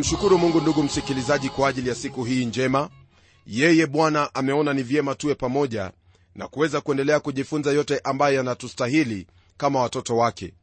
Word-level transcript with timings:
namshukuru 0.00 0.38
mungu 0.38 0.60
ndugu 0.60 0.82
msikilizaji 0.82 1.48
kwa 1.48 1.68
ajili 1.68 1.88
ya 1.88 1.94
siku 1.94 2.24
hii 2.24 2.44
njema. 2.44 2.90
Yeye 3.46 3.86
bwana 3.86 4.34
ameona 4.34 4.72
ni 4.74 4.82
vyema 4.82 5.14
tuwe 5.14 5.34
pamoja 5.34 5.92
na 6.34 6.48
kuweza 6.48 6.80
kuendelea 6.80 7.20
kujifunza 7.20 7.72
yote 7.72 8.00
ambayo 8.04 8.36
yanatustahili 8.36 9.26
kama 9.56 9.80
watoto 9.80 10.16
wake. 10.16 10.54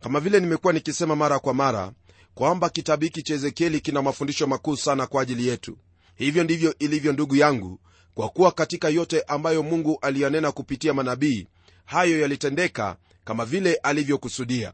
Kama 0.00 0.20
vile 0.20 0.40
nimekuwa 0.40 0.72
nikisema 0.72 1.16
mara 1.16 1.38
kwa 1.38 1.54
mara 1.54 1.92
kwamba 2.34 2.68
kitabu 2.68 3.04
hiki 3.04 3.22
cha 3.22 3.34
ezekieli 3.34 3.80
kina 3.80 4.02
mafundisho 4.02 4.46
makuu 4.46 4.76
sana 4.76 5.06
kwa 5.06 5.22
ajili 5.22 5.48
yetu. 5.48 5.78
Hivyo 6.14 6.44
ndivyo 6.44 6.74
ilivyo 6.78 7.12
ndugu 7.12 7.36
yangu 7.36 7.80
kwa 8.14 8.28
kuwa 8.28 8.52
katika 8.52 8.88
yote 8.88 9.22
ambayo 9.22 9.62
mungu 9.62 9.98
aliyanena 10.02 10.52
kupitia 10.52 10.94
manabii 10.94 11.46
hayo 11.84 12.20
yalitendeka 12.20 12.96
kama 13.24 13.44
vile 13.44 13.74
alivyokusudia. 13.74 14.72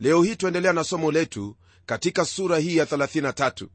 Leo 0.00 0.22
hii 0.22 0.36
tuendelea 0.36 0.72
na 0.72 0.84
somo 0.84 1.12
letu 1.12 1.56
katika 1.86 2.24
sura 2.24 2.58
hii 2.58 2.76
ya 2.76 2.84
33 2.84 3.66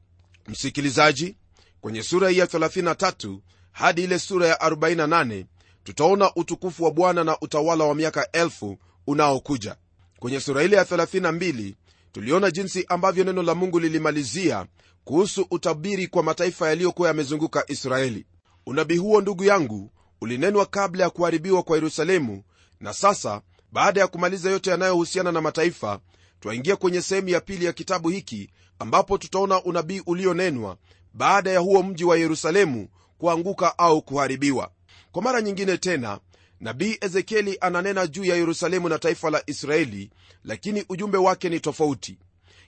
msikilizaji 0.48 1.38
kwenye 1.82 2.04
sura 2.04 2.30
hii 2.30 2.38
ya 2.38 2.46
33 2.46 3.40
hadi 3.72 4.04
ile 4.04 4.20
sura 4.20 4.48
ya 4.48 4.56
48 4.56 5.46
tutaona 5.84 6.32
utukufu 6.36 6.84
wa 6.84 6.92
bwana 6.92 7.24
na 7.24 7.40
utawala 7.40 7.84
wa 7.84 7.96
miaka 7.96 8.32
elfu 8.32 8.78
unaokuja. 9.08 9.76
Kwenye 10.20 10.40
sura 10.40 10.64
ile 10.64 10.76
ya 10.78 10.84
32 10.84 11.74
tuliona 12.12 12.52
jinsi 12.52 12.86
ambavyo 12.90 13.24
neno 13.24 13.44
la 13.44 13.56
mungu 13.56 13.80
lilimalizia 13.80 14.66
kuhusu 15.04 15.48
utabiri 15.52 16.08
kwa 16.08 16.24
mataifa 16.24 16.68
yaliyokuwa 16.70 17.08
yamezunguka 17.08 17.64
israeli. 17.68 18.26
Unabii 18.66 18.98
huo 18.98 19.22
ndugu 19.22 19.44
yangu 19.44 19.92
ulinenwa 20.22 20.66
kabla 20.66 21.04
ya 21.04 21.10
kuharibiwa 21.10 21.64
kwa 21.64 21.78
yerusalemu 21.78 22.44
na 22.80 22.94
sasa 22.94 23.42
baada 23.72 24.02
ya 24.02 24.08
kumaliza 24.08 24.50
yote 24.52 24.70
yanayohusiana 24.70 25.32
na 25.32 25.42
mataifa 25.42 26.00
twaingia 26.40 26.76
kwenye 26.76 27.02
sehemu 27.02 27.30
ya 27.30 27.42
pili 27.42 27.66
ya 27.66 27.74
kitabu 27.74 28.10
hiki 28.10 28.50
ambapo 28.80 29.18
tutaona 29.18 29.64
unabii 29.64 30.02
ulionenwa 30.06 30.78
baada 31.14 31.52
ya 31.52 31.60
huo 31.60 31.84
mji 31.84 32.04
wa 32.04 32.18
yerusalemu 32.18 32.88
kuanguka 33.18 33.78
au 33.78 34.02
kuharibiwa. 34.02 34.72
Kwa 35.12 35.22
mara 35.22 35.42
nyingine 35.42 35.78
tena 35.78 36.20
nabii 36.60 36.98
ezekieli 37.02 37.58
ananena 37.62 38.08
juu 38.08 38.24
ya 38.26 38.36
yerusalemu 38.36 38.90
na 38.90 39.00
taifa 39.00 39.30
la 39.30 39.44
israeli 39.46 40.10
lakini 40.44 40.86
ujumbe 40.90 41.18
wake 41.18 41.50
ni 41.50 41.60
tofauti. 41.60 42.18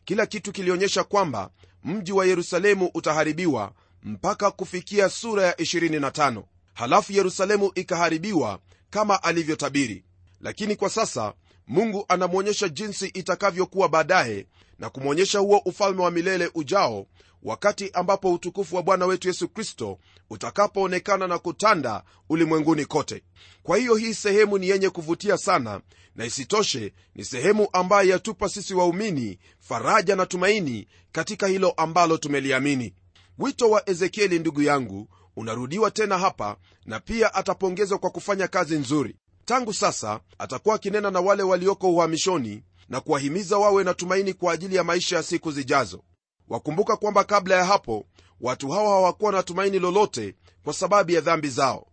Kila 0.06 0.26
kitu 0.26 0.52
kilionyesha 0.52 1.04
kwamba 1.04 1.50
mji 1.84 2.12
wa 2.12 2.26
yerusalemu 2.26 2.92
utaharibiwa 2.94 3.72
mpaka 4.04 4.52
kufikia 4.52 5.10
sura 5.10 5.44
ya 5.44 5.52
25 5.54 6.44
halafu 6.74 7.14
yerusalemu 7.14 7.72
ikaharibiwa 7.76 8.60
kama 8.90 9.24
alivyotabiri. 9.24 10.04
Lakini 10.42 10.76
kwa 10.76 10.90
sasa 10.90 11.34
mungu 11.70 12.06
anamwonyesha 12.08 12.70
jinsi 12.70 13.08
itakavyokuwa 13.08 13.90
baadaye 13.90 14.46
na 14.80 14.90
kumwonyesha 14.90 15.40
huo 15.40 15.58
ufalme 15.66 16.02
wa 16.02 16.12
milele 16.12 16.52
ujao 16.56 17.06
wakati 17.44 17.90
ambapo 17.94 18.34
utukufu 18.34 18.76
wa 18.76 18.84
bwana 18.84 19.06
wetu 19.06 19.28
yesu 19.28 19.50
kristo 19.50 20.00
utakapoonekana 20.30 21.28
na 21.28 21.40
kutanda 21.40 22.04
ulimwenguni 22.30 22.86
kote. 22.86 23.24
Kwa 23.64 23.78
hiyo 23.78 23.96
hii 23.96 24.14
sehemu 24.14 24.58
ni 24.58 24.70
yenye 24.70 24.90
kuvutia 24.90 25.38
sana 25.38 25.82
na 26.16 26.26
isitoshe 26.26 26.94
ni 27.16 27.26
sehemu 27.26 27.68
ambayo 27.74 28.10
yatupa 28.10 28.50
sisi 28.50 28.74
waumini 28.74 29.40
faraja 29.60 30.16
na 30.16 30.26
tumaini 30.26 30.88
katika 31.12 31.48
hilo 31.48 31.72
ambalo 31.72 32.18
tumeliamini. 32.18 32.94
Wito 33.38 33.70
wa 33.70 33.90
ezekieli 33.90 34.40
ndugu 34.40 34.62
yangu 34.62 35.08
unarudiwa 35.36 35.92
tena 35.92 36.18
hapa 36.18 36.58
na 36.86 37.00
pia 37.00 37.34
atapongezwa 37.34 37.98
kwa 37.98 38.10
kufanya 38.10 38.48
kazi 38.48 38.76
nzuri 38.78 39.16
tangu 39.50 39.74
sasa 39.74 40.20
atakuwa 40.38 40.76
akinena 40.76 41.12
na 41.12 41.20
wale 41.20 41.44
walioko 41.44 41.90
uhamishoni 41.92 42.64
na 42.90 43.02
kuwahimiza 43.02 43.58
wawe 43.58 43.84
na 43.84 43.94
tumaini 43.94 44.34
kwa 44.34 44.54
ajili 44.54 44.76
ya 44.76 44.84
maisha 44.84 45.16
ya 45.16 45.24
siku 45.24 45.52
zijazo. 45.52 46.04
Wakumbuka 46.48 46.96
kwamba 46.98 47.24
kabla 47.24 47.56
ya 47.56 47.66
hapo 47.66 48.06
watu 48.42 48.70
hawa 48.70 48.90
hawakuwa 48.90 49.32
na 49.32 49.44
tumaini 49.44 49.80
lolote 49.80 50.36
kwa 50.64 50.74
sababu 50.74 51.12
ya 51.12 51.22
dhambi 51.22 51.50
zao. 51.50 51.88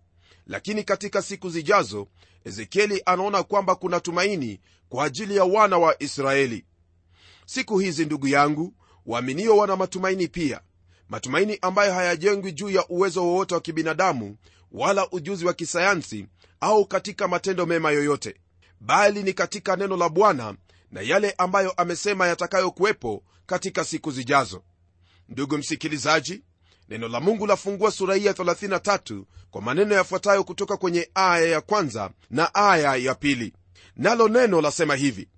Lakini 0.47 0.85
katika 0.85 1.23
siku 1.23 1.51
zijazo 1.51 2.09
ezekieli 2.45 3.03
anaona 3.07 3.43
kwamba 3.43 3.75
kuna 3.75 4.01
tumaini 4.01 4.61
kwa 4.89 5.05
ajili 5.05 5.37
ya 5.37 5.45
wana 5.45 5.79
wa 5.79 6.03
israeli. 6.03 6.65
Siku 7.47 7.79
hizi 7.79 8.05
ndugu 8.05 8.29
yangu 8.29 8.75
waaminio 9.07 9.57
wana 9.57 9.77
matumaini 9.77 10.29
pia. 10.29 10.61
Matumaini 11.09 11.59
ambayo 11.63 11.93
hayajengwi 11.95 12.53
juu 12.53 12.71
ya 12.71 12.87
uwezo 12.89 13.23
wowote 13.27 13.55
wa 13.55 13.61
kibinadamu 13.61 14.37
wala 14.73 15.11
ujuzi 15.11 15.47
wa 15.47 15.55
kisayansi 15.55 16.27
au 16.61 16.87
katika 16.87 17.29
matendo 17.29 17.67
mema 17.67 17.91
yoyote 17.91 18.37
bali 18.81 19.23
ni 19.23 19.33
katika 19.33 19.77
neno 19.77 19.97
la 19.97 20.09
bwana 20.09 20.55
na 20.91 21.01
yale 21.01 21.35
ambayo 21.39 21.71
amesema 21.73 22.27
yatakayokuwepo 22.27 23.23
katika 23.47 23.85
siku 23.85 24.11
zijazo. 24.11 24.63
Ndugu 25.29 25.59
msikilizaji 25.59 26.43
neno 26.89 27.09
la 27.09 27.21
mungu 27.21 27.47
lafungua 27.47 27.91
sura 27.91 28.15
hii 28.15 28.25
ya 28.25 28.33
33 28.33 29.23
kwa 29.51 29.63
maneno 29.63 29.95
yafuatayo 29.95 30.45
kutoka 30.45 30.77
kwenye 30.77 31.11
aya 31.15 31.47
ya 31.47 31.61
kwanza 31.61 32.11
na 32.31 32.55
aya 32.55 32.97
ya 32.97 33.15
pili. 33.15 33.53
Nalo 33.97 34.29
neno 34.29 34.61
lasema 34.61 34.95
hivi. 34.95 35.29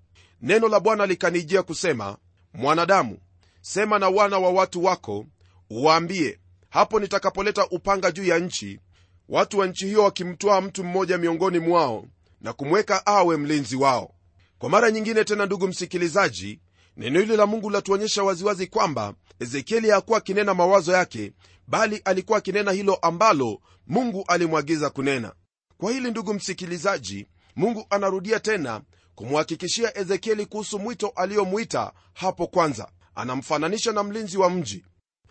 Neno 0.42 0.68
la 0.68 0.80
bwana 0.80 1.06
likanijia 1.06 1.62
kusema 1.62 2.16
mwanadamu 2.52 3.18
sema 3.60 3.98
na 3.98 4.08
wana 4.08 4.38
wa 4.38 4.50
watu 4.50 4.84
wako 4.84 5.26
uwaambie 5.70 6.38
hapo 6.68 7.00
nitakapoleta 7.00 7.66
upanga 7.66 8.10
juu 8.10 8.24
ya 8.24 8.38
nchi 8.38 8.80
watu 9.28 9.58
wa 9.58 9.66
nchi 9.66 9.86
hiyo 9.86 10.02
wakimtwaa 10.04 10.60
mtu 10.60 10.84
mmoja 10.84 11.18
miongoni 11.18 11.58
mwao 11.58 12.04
na 12.40 12.52
kumweka 12.52 13.06
awe 13.06 13.36
mlinzi 13.36 13.76
wao. 13.76 14.14
Kwa 14.58 14.68
mara 14.70 14.90
nyingine 14.90 15.24
tena 15.24 15.46
ndugu 15.46 15.68
msikilizaji 15.68 16.60
neno 16.96 17.20
hili 17.20 17.36
la 17.36 17.46
mungu 17.46 17.70
latuonyesha 17.70 18.22
waziwazi 18.22 18.66
kwamba 18.66 19.14
ezekieli 19.40 19.90
hakuwa 19.90 20.18
akinena 20.18 20.54
mawazo 20.54 20.92
yake 20.92 21.32
bali 21.66 21.96
alikuwa 22.04 22.38
akinena 22.38 22.72
hilo 22.72 22.94
ambalo 22.94 23.60
mungu 23.86 24.24
alimwagiza 24.28 24.90
kunena. 24.90 25.32
Kwa 25.78 25.92
hili 25.92 26.10
ndugu 26.10 26.34
msikilizaji 26.34 27.26
mungu 27.56 27.86
anarudia 27.90 28.40
tena 28.40 28.80
kumhakikishia 29.14 29.98
ezekieli 29.98 30.46
kuhusu 30.46 30.78
mwito 30.78 31.08
aliyomwita 31.08 31.92
hapo 32.14 32.46
kwanza. 32.46 32.88
Anamfananisha 33.14 33.92
na 33.92 34.02
mlinzi 34.02 34.38
wa 34.38 34.50
mji. 34.50 34.84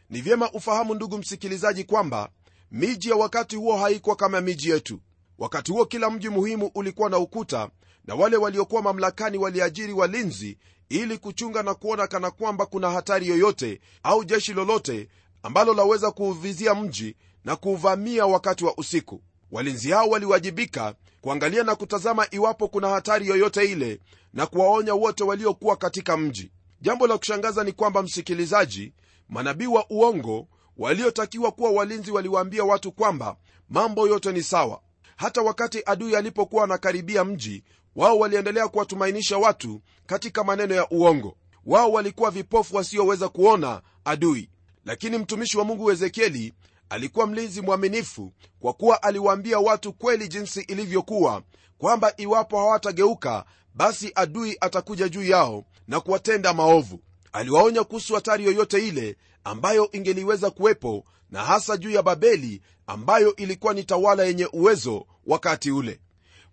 Ni 0.09 0.21
vyema 0.21 0.51
ufahamu 0.51 0.93
ndugu 0.93 1.17
msikilizaji 1.17 1.83
kwamba 1.83 2.29
miji 2.71 3.09
ya 3.09 3.15
wakati 3.15 3.55
huo 3.55 3.77
haikuwa 3.77 4.15
kama 4.15 4.41
miji 4.41 4.69
yetu. 4.69 4.99
Wakati 5.37 5.71
huo 5.71 5.85
kila 5.85 6.09
mji 6.09 6.29
muhimu 6.29 6.71
ulikuwa 6.75 7.09
na 7.09 7.17
ukuta 7.17 7.69
na 8.05 8.15
wale 8.15 8.37
waliokuwa 8.37 8.81
mamlakani 8.81 9.37
waliajiri 9.37 9.93
walinzi 9.93 10.57
ili 10.89 11.17
kuchunga 11.17 11.63
na 11.63 11.73
kuona 11.73 12.07
kana 12.07 12.31
kwamba 12.31 12.65
kuna 12.65 12.91
hatari 12.91 13.27
yoyote 13.27 13.79
au 14.03 14.23
jeshi 14.23 14.53
lolote 14.53 15.09
ambalo 15.43 15.73
laweza 15.73 16.11
kuuvizia 16.11 16.75
mji 16.75 17.15
na 17.45 17.55
kuuvamia 17.55 18.25
wakati 18.25 18.65
wa 18.65 18.77
usiku. 18.77 19.21
Walinzi 19.51 19.91
hao 19.91 20.09
waliwajibika 20.09 20.95
kuangalia 21.21 21.63
na 21.63 21.75
kutazama 21.75 22.27
iwapo 22.31 22.67
kuna 22.67 22.89
hatari 22.89 23.27
yoyote 23.27 23.71
ile 23.71 23.99
na 24.33 24.45
kuwaonya 24.45 24.93
wote 24.93 25.23
waliokuwa 25.23 25.75
katika 25.75 26.17
mji. 26.17 26.51
Jambo 26.81 27.07
la 27.07 27.17
kushangaza 27.17 27.63
ni 27.63 27.71
kwamba 27.71 28.03
msikilizaji 28.03 28.93
manabii 29.29 29.67
wa 29.67 29.85
uongo 29.89 30.47
waliotakiwa 30.77 31.51
kuwa 31.51 31.71
walinzi 31.71 32.11
waliwaambia 32.11 32.63
watu 32.63 32.91
kwamba 32.91 33.35
mambo 33.69 34.07
yote 34.07 34.31
ni 34.31 34.43
sawa. 34.43 34.81
Hata 35.15 35.41
wakati 35.41 35.81
adui 35.85 36.15
alipokuwa 36.15 36.63
anakaribia 36.63 37.23
mji 37.23 37.63
wao 37.95 38.19
waliendelea 38.19 38.67
kuwatumainisha 38.67 39.37
watu 39.37 39.81
katika 40.05 40.43
maneno 40.43 40.75
ya 40.75 40.89
uongo. 40.89 41.37
Wao 41.65 41.91
walikuwa 41.91 42.31
vipofu 42.31 42.75
wasioweza 42.75 43.29
kuona 43.29 43.81
adui. 44.05 44.49
Lakini 44.85 45.17
mtumishi 45.17 45.57
wa 45.57 45.63
mungu 45.65 45.91
ezekieli 45.91 46.53
alikuwa 46.89 47.27
mlinzi 47.27 47.61
mwaminifu 47.61 48.33
kwa 48.59 48.73
kuwa 48.73 49.03
aliwaambia 49.03 49.59
watu 49.59 49.93
kweli 49.93 50.27
jinsi 50.27 50.61
ilivyokuwa 50.61 51.43
kwamba 51.77 52.13
iwapo 52.17 52.57
hawatageuka 52.57 53.45
basi 53.73 54.11
adui 54.15 54.57
atakuja 54.61 55.09
juu 55.09 55.23
yao 55.23 55.65
na 55.87 55.99
kuwatenda 55.99 56.53
maovu. 56.53 56.99
Aliwaonya 57.33 57.83
kuhusu 57.83 58.15
hatari 58.15 58.45
yoyote 58.45 58.87
ile 58.87 59.17
ambayo 59.43 59.89
ingeliweza 59.91 60.49
kuwepo 60.51 61.03
na 61.31 61.43
hasa 61.45 61.77
juu 61.77 61.89
ya 61.91 62.03
babeli 62.03 62.61
ambayo 62.87 63.35
ilikuwa 63.35 63.73
ni 63.73 63.83
tawala 63.83 64.23
yenye 64.23 64.45
uwezo 64.53 65.05
wakati 65.25 65.71
ule. 65.71 65.99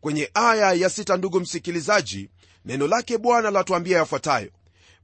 Kwenye 0.00 0.30
aya 0.34 0.72
ya 0.72 0.90
sita 0.90 1.16
ndugu 1.16 1.40
msikilizaji 1.40 2.30
neno 2.64 2.86
lake 2.86 3.18
bwana 3.18 3.50
latuambia 3.50 3.98
yafuatayo. 3.98 4.50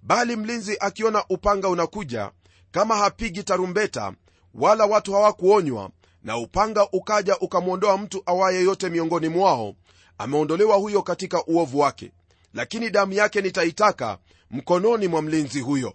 Bali 0.03 0.37
mlinzi 0.37 0.77
akiona 0.81 1.25
upanga 1.29 1.69
unakuja 1.69 2.31
kama 2.71 2.97
hapigi 2.97 3.43
tarumbeta 3.43 4.13
wala 4.55 4.87
watu 4.87 5.13
hawakuonywa 5.13 5.91
na 6.23 6.37
upanga 6.39 6.89
ukaja 6.93 7.39
ukamwondoa 7.39 7.99
mtu 7.99 8.23
awaye 8.27 8.63
yote 8.63 8.89
miongoni 8.89 9.29
mwao 9.29 9.75
ameondolewa 10.19 10.77
huyo 10.77 11.03
katika 11.03 11.45
uovu 11.47 11.79
wake. 11.79 12.13
Lakini 12.55 12.91
damu 12.91 13.13
yake 13.13 13.41
nitaitaka 13.41 14.19
mkononi 14.51 15.09
mwa 15.09 15.23
mlinzi 15.23 15.61
huyo 15.61 15.95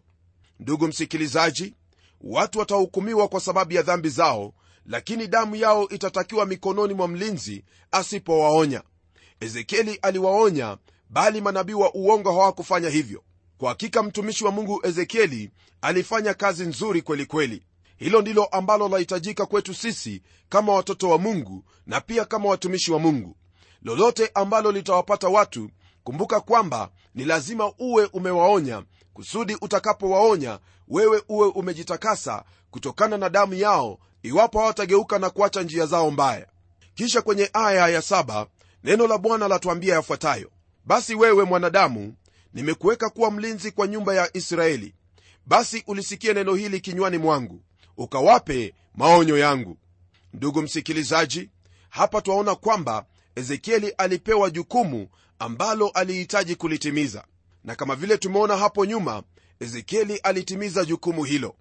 ndugu 0.60 0.88
msikilizaji 0.88 1.74
watu 2.22 2.60
watahukumiwa 2.60 3.28
kwa 3.28 3.40
sababu 3.40 3.74
ya 3.74 3.82
dhambi 3.82 4.10
zao 4.10 4.54
lakini 4.86 5.28
damu 5.28 5.56
yao 5.56 5.90
itatakiwa 5.90 6.46
mikononi 6.46 6.94
mwa 6.94 7.08
mlinzi 7.08 7.64
asipowaonya. 7.92 8.84
Ezekieli 9.40 9.96
aliwaonya 10.02 10.78
bali 11.10 11.42
manabii 11.42 11.74
wa 11.74 11.94
uongo 11.94 12.32
hawakufanya 12.32 12.90
hivyo. 12.90 13.24
Kwa 13.58 13.70
hakika 13.70 14.04
mtumishi 14.04 14.46
wa 14.46 14.52
mungu 14.52 14.80
ezekieli 14.88 15.52
alifanya 15.82 16.34
kazi 16.34 16.64
nzuri 16.66 17.02
kweli 17.02 17.26
kweli. 17.26 17.64
Hilo 17.98 18.22
ndilo 18.22 18.46
ambalo 18.46 18.88
lahitajika 18.90 19.46
kwetu 19.46 19.74
sisi 19.74 20.22
kama 20.50 20.74
watoto 20.74 21.10
wa 21.10 21.18
mungu 21.18 21.64
na 21.88 22.02
pia 22.02 22.26
kama 22.26 22.50
watumishi 22.50 22.92
wa 22.92 23.00
mungu. 23.00 23.36
Lolote 23.82 24.32
ambalo 24.34 24.72
litawapata 24.72 25.28
watu 25.28 25.70
kumbuka 26.06 26.40
kwamba 26.42 26.90
ni 27.16 27.26
lazima 27.26 27.74
uwe 27.80 28.06
umewaonya 28.06 28.84
kusudi 29.14 29.58
utakapowaonya 29.62 30.60
wewe 30.88 31.24
uwe 31.30 31.48
umejitakasa 31.48 32.44
kutokana 32.72 33.18
na 33.18 33.30
damu 33.30 33.54
yao 33.54 34.00
iwapo 34.24 34.60
hawatageuka 34.60 35.20
na 35.20 35.30
kuacha 35.30 35.62
njia 35.62 35.86
zao 35.86 36.12
mbaya. 36.12 36.48
Kisha 36.96 37.22
kwenye 37.22 37.50
aya 37.54 37.88
ya 37.88 38.02
saba 38.02 38.48
neno 38.84 39.08
la 39.08 39.18
bwana 39.18 39.48
latuambia 39.48 39.94
yafuatayo. 39.96 40.52
Basi 40.86 41.16
wewe 41.16 41.44
mwanadamu 41.44 42.14
nimekuweka 42.54 43.10
kuwa 43.10 43.32
mlinzi 43.32 43.72
kwa 43.72 43.88
nyumba 43.88 44.14
ya 44.16 44.38
israeli. 44.38 44.94
Basi 45.46 45.84
ulisikie 45.88 46.34
neno 46.34 46.56
hili 46.56 46.80
kinywani 46.80 47.18
mwangu 47.18 47.62
ukawape 47.98 48.74
maonyo 48.96 49.38
yangu. 49.38 49.78
Ndugu 50.34 50.62
msikilizaji 50.62 51.50
hapa 51.90 52.22
twaona 52.22 52.56
kwamba 52.56 53.06
ezekieli 53.36 53.90
alipewa 53.90 54.50
jukumu 54.50 55.08
ambalo 55.40 55.88
alihitaji 55.90 56.56
kulitimiza. 56.56 57.24
Na 57.64 57.76
kama 57.76 57.96
vile 57.96 58.18
tumeona 58.18 58.58
hapo 58.58 58.86
nyuma 58.86 59.24
ezekieli 59.60 60.18
alitimiza 60.18 60.86
jukumu 60.86 61.24
hilo. 61.24 61.56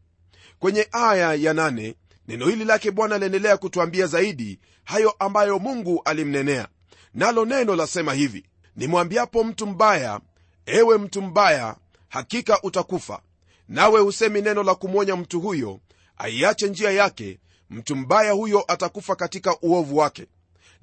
Kwenye 0.58 0.88
aya 0.92 1.34
ya 1.34 1.54
nane, 1.54 1.94
neno 2.28 2.46
hili 2.46 2.64
lake 2.64 2.90
bwana 2.90 3.18
liendelea 3.18 3.56
kutwambia 3.56 4.06
zaidi 4.06 4.58
hayo 4.84 5.10
ambayo 5.10 5.58
mungu 5.58 6.02
alimnenea. 6.04 6.68
Nalo 7.14 7.44
neno 7.44 7.76
lasema 7.76 8.14
hivi 8.14 8.44
nimwambiapo 8.76 9.44
mtu 9.44 9.66
mbaya 9.66 10.20
ewe 10.66 10.98
mtu 10.98 11.22
mbaya 11.22 11.76
hakika 12.08 12.62
utakufa. 12.62 13.20
Nawe 13.68 14.00
husemi 14.00 14.42
neno 14.42 14.62
la 14.62 14.74
kumwonya 14.74 15.16
mtu 15.16 15.40
huyo 15.40 15.80
aiache 16.16 16.68
njia 16.68 16.90
yake. 16.90 17.38
Mtu 17.70 17.96
mbaya 17.96 18.32
huyo 18.32 18.64
atakufa 18.68 19.16
katika 19.16 19.56
uovu 19.62 19.96
wake 19.96 20.26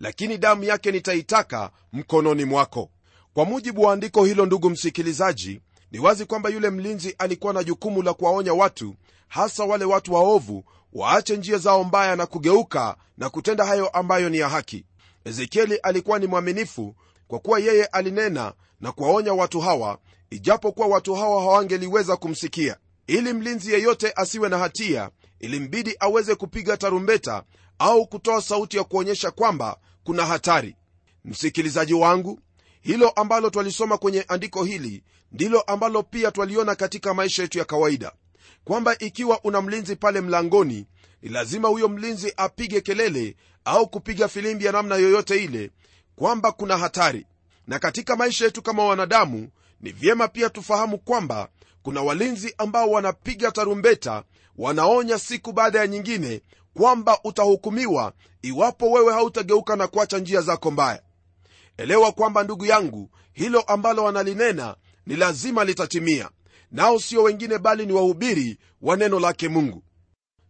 lakini 0.02 0.38
damu 0.38 0.64
yake 0.64 0.92
nitaitaka 0.92 1.72
mkononi 1.94 2.46
mwako. 2.46 2.90
Kwa 3.34 3.46
mujibu 3.46 3.82
wa 3.82 3.94
andiko 3.94 4.26
hilo 4.26 4.46
ndugu 4.46 4.70
msikilizaji 4.70 5.62
ni 5.92 6.00
wazi 6.00 6.26
kwamba 6.26 6.50
yule 6.50 6.70
mlinzi 6.70 7.16
alikuwa 7.18 7.54
na 7.54 7.64
jukumu 7.64 8.02
la 8.02 8.14
kuwaonya 8.14 8.54
watu 8.54 8.96
hasa 9.28 9.64
wale 9.64 9.86
watu 9.86 10.14
waovu 10.14 10.64
waache 10.94 11.38
njia 11.38 11.58
zao 11.58 11.84
mbaya 11.84 12.16
na 12.16 12.26
kugeuka 12.26 12.96
na 13.18 13.30
kutenda 13.30 13.66
hayo 13.66 13.88
ambayo 13.88 14.30
ni 14.30 14.38
ya 14.38 14.50
haki. 14.50 14.86
Ezekieli 15.26 15.76
alikuwa 15.76 16.20
ni 16.20 16.28
mwaminifu 16.28 16.96
kwa 17.28 17.40
kuwa 17.40 17.60
yeye 17.60 17.86
alinena 17.86 18.54
na 18.82 18.92
kuwaonya 18.92 19.34
watu 19.34 19.60
hawa 19.60 19.98
ijapokuwa 20.30 20.88
watu 20.88 21.16
hawa 21.16 21.42
hawangeliweza 21.42 22.18
kumsikia. 22.18 22.78
Ili 23.08 23.34
mlinzi 23.34 23.74
yeyote 23.74 24.14
asiwe 24.16 24.50
na 24.50 24.58
hatia 24.58 25.10
ilimbidi 25.40 25.96
aweze 26.00 26.36
kupiga 26.36 26.78
tarumbeta 26.78 27.44
au 27.80 28.08
kutoa 28.08 28.42
sauti 28.42 28.78
ya 28.78 28.84
kuonyesha 28.84 29.32
kwamba 29.32 29.78
kuna 30.04 30.26
hatari. 30.26 30.76
Msikilizaji 31.26 31.94
wangu 31.94 32.40
hilo 32.82 33.10
ambalo 33.10 33.50
twalisoma 33.50 33.98
kwenye 33.98 34.22
andiko 34.28 34.64
hili 34.64 35.04
ndilo 35.32 35.62
ambalo 35.62 36.04
pia 36.04 36.32
twaliona 36.32 36.76
katika 36.76 37.14
maisha 37.14 37.42
yetu 37.42 37.58
ya 37.58 37.66
kawaida 37.66 38.12
kwamba 38.64 38.98
ikiwa 38.98 39.44
una 39.44 39.62
mlinzi 39.62 39.96
pale 39.96 40.22
mlangoni 40.22 40.86
ni 41.22 41.30
lazima 41.30 41.68
huyo 41.68 41.90
mlinzi 41.90 42.34
apige 42.38 42.82
kelele 42.82 43.36
au 43.66 43.88
kupiga 43.90 44.28
filimbi 44.28 44.66
ya 44.66 44.72
namna 44.72 44.96
yoyote 44.96 45.44
ile 45.44 45.72
kwamba 46.16 46.52
kuna 46.52 46.78
hatari. 46.78 47.26
Na 47.68 47.80
katika 47.80 48.16
maisha 48.16 48.46
yetu 48.46 48.62
kama 48.62 48.86
wanadamu 48.86 49.50
ni 49.82 49.92
vyema 49.92 50.28
pia 50.28 50.50
tufahamu 50.50 50.98
kwamba 50.98 51.50
kuna 51.84 52.02
walinzi 52.02 52.56
ambao 52.58 52.90
wanapiga 52.92 53.52
tarumbeta 53.52 54.24
wanaonya 54.58 55.20
siku 55.20 55.52
baada 55.52 55.80
ya 55.80 55.88
nyingine 55.88 56.42
kwamba 56.74 57.20
utahukumiwa 57.24 58.14
iwapo 58.42 58.92
wewe 58.92 59.14
hautageuka 59.14 59.76
na 59.76 59.88
kuacha 59.88 60.18
njia 60.18 60.42
zako 60.42 60.72
mbaya. 60.72 61.02
Elewa 61.78 62.12
kwamba 62.12 62.44
ndugu 62.44 62.66
yangu 62.66 63.10
hilo 63.34 63.62
ambalo 63.62 64.04
wanalinena 64.04 64.76
ni 65.06 65.16
lazima 65.16 65.64
litatimia 65.64 66.30
nao 66.72 67.00
sio 67.00 67.24
wengine 67.24 67.58
bali 67.58 67.86
ni 67.86 67.94
wahubiri 67.94 68.58
wa 68.82 68.98
neno 68.98 69.20
lake 69.20 69.48
mungu. 69.50 69.84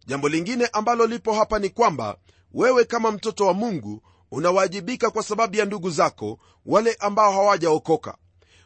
Jambo 0.06 0.28
lingine 0.28 0.66
ambalo 0.72 1.06
lipo 1.06 1.32
hapa 1.32 1.58
ni 1.58 1.68
kwamba 1.70 2.16
wewe 2.52 2.84
kama 2.84 3.10
mtoto 3.10 3.46
wa 3.46 3.54
mungu 3.54 4.02
unawajibika 4.30 5.10
kwa 5.10 5.22
sababu 5.22 5.56
ya 5.56 5.64
ndugu 5.64 5.90
zako 5.90 6.38
wale 6.66 6.96
ambao 7.00 7.32
hawajaokoka. 7.32 8.16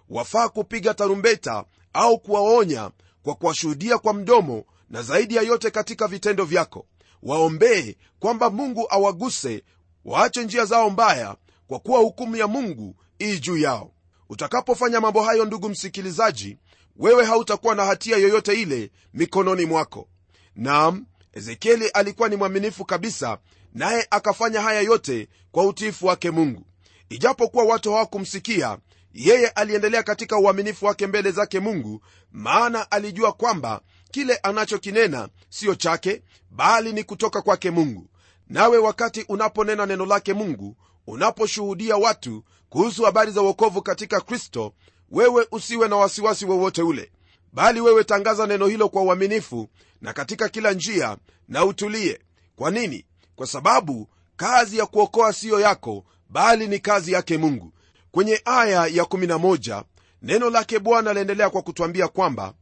Wafaa 0.09 0.49
kupiga 0.49 0.95
tarumbeta 0.95 1.65
au 1.97 2.19
kuwaonya 2.19 2.91
kwa 3.23 3.35
kuwashuhudia 3.35 3.99
kwa 3.99 4.13
mdomo 4.15 4.65
na 4.91 5.03
zaidi 5.03 5.35
ya 5.37 5.43
yote 5.43 5.71
katika 5.71 6.09
vitendo 6.09 6.45
vyako. 6.45 6.87
Waombee 7.23 7.97
kwamba 8.19 8.51
mungu 8.51 8.87
awaguse 8.91 9.65
waache 10.05 10.45
njia 10.45 10.65
zao 10.65 10.91
mbaya 10.91 11.37
kwa 11.67 11.79
kuwa 11.79 11.99
hukumu 12.01 12.37
ya 12.37 12.47
mungu 12.47 12.97
ii 13.23 13.39
juu 13.39 13.57
yao. 13.57 13.93
Utakapofanya 14.29 15.01
mambo 15.01 15.23
hayo 15.23 15.45
ndugu 15.45 15.69
msikilizaji 15.69 16.57
wewe 16.97 17.25
hautakuwa 17.25 17.75
na 17.75 17.85
hatia 17.85 18.17
yoyote 18.17 18.63
ile 18.63 18.91
mikononi 19.15 19.65
mwako. 19.67 20.09
Nam 20.57 21.07
ezekieli 21.33 21.89
alikuwa 21.89 22.29
ni 22.29 22.37
mwaminifu 22.37 22.85
kabisa 22.85 23.39
naye 23.75 24.07
akafanya 24.11 24.61
haya 24.61 24.81
yote 24.81 25.29
kwa 25.53 25.65
utiifu 25.65 26.07
wake 26.07 26.31
mungu. 26.31 26.67
Ijapokuwa 27.09 27.65
watu 27.65 27.93
hawakumsikia 27.93 28.79
yeye 29.17 29.49
aliendelea 29.49 30.03
katika 30.03 30.39
uaminifu 30.39 30.87
wake 30.87 31.07
mbele 31.07 31.31
zake 31.31 31.61
mungu 31.61 32.01
maana 32.33 32.91
alijua 32.91 33.33
kwamba 33.33 33.81
kile 34.11 34.37
anachokinena 34.37 35.29
siyo 35.49 35.75
chake 35.75 36.23
bali 36.51 36.93
ni 36.93 37.05
kutoka 37.05 37.43
kwake 37.43 37.71
mungu. 37.71 38.09
Nawe 38.49 38.79
wakati 38.79 39.25
unaponena 39.29 39.87
neno 39.87 40.07
lake 40.07 40.35
mungu 40.35 40.77
unaposhuhudia 41.07 41.97
watu 41.97 42.45
kuhusu 42.69 43.03
habari 43.03 43.33
za 43.33 43.43
uokovu 43.43 43.83
katika 43.83 44.21
kristo 44.21 44.73
wewe 45.11 45.47
usiwe 45.53 45.89
na 45.89 45.97
wasiwasi 45.97 46.45
wowote 46.47 46.83
ule. 46.83 47.13
Bali 47.53 47.81
wewe 47.81 48.05
tangaza 48.05 48.47
neno 48.47 48.67
hilo 48.67 48.89
kwa 48.89 49.03
uaminifu 49.03 49.69
na 50.01 50.13
katika 50.13 50.49
kila 50.49 50.73
njia 50.73 51.17
na 51.49 51.65
utulie. 51.65 52.21
Kwa 52.57 52.71
nini? 52.71 53.07
Kwa 53.37 53.47
sababu 53.47 54.09
kazi 54.37 54.79
ya 54.79 54.87
kuokoa 54.87 55.33
siyo 55.33 55.61
yako 55.61 56.05
bali 56.31 56.67
ni 56.69 56.79
kazi 56.79 57.13
yake 57.13 57.39
mungu 57.39 57.73
kwenye 58.17 58.41
aya 58.45 58.87
ya 58.87 59.05
11 59.05 59.85
neno 60.23 60.51
lake 60.51 60.79
bwana 60.79 61.13
laendelea 61.13 61.51
kwa 61.51 61.63
kutwambia 61.63 62.09
kwamba 62.09 62.55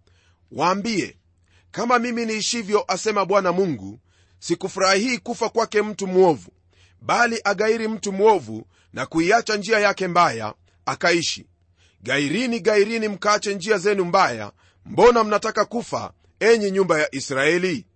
waambie 0.52 1.16
kama 1.70 1.98
mimi 1.98 2.26
niishivyo 2.26 2.84
asema 2.88 3.24
bwana 3.24 3.52
mungu 3.52 4.00
sikufurahii 4.38 5.18
kufa 5.18 5.48
kwake 5.48 5.82
mtu 5.82 6.06
mwovu 6.06 6.50
bali 7.00 7.40
agairi 7.44 7.88
mtu 7.88 8.12
mwovu 8.12 8.66
na 8.92 9.06
kuiacha 9.06 9.56
njia 9.56 9.78
yake 9.78 10.08
mbaya 10.08 10.54
akaishi. 10.86 11.46
Gairini 12.02 12.60
gairini 12.60 13.08
mkaache 13.08 13.54
njia 13.54 13.78
zenu 13.78 14.04
mbaya 14.04 14.52
mbona 14.86 15.24
mnataka 15.24 15.64
kufa 15.64 16.12
enyi 16.40 16.70
nyumba 16.70 16.98
ya 17.00 17.14
israeli? 17.14 17.86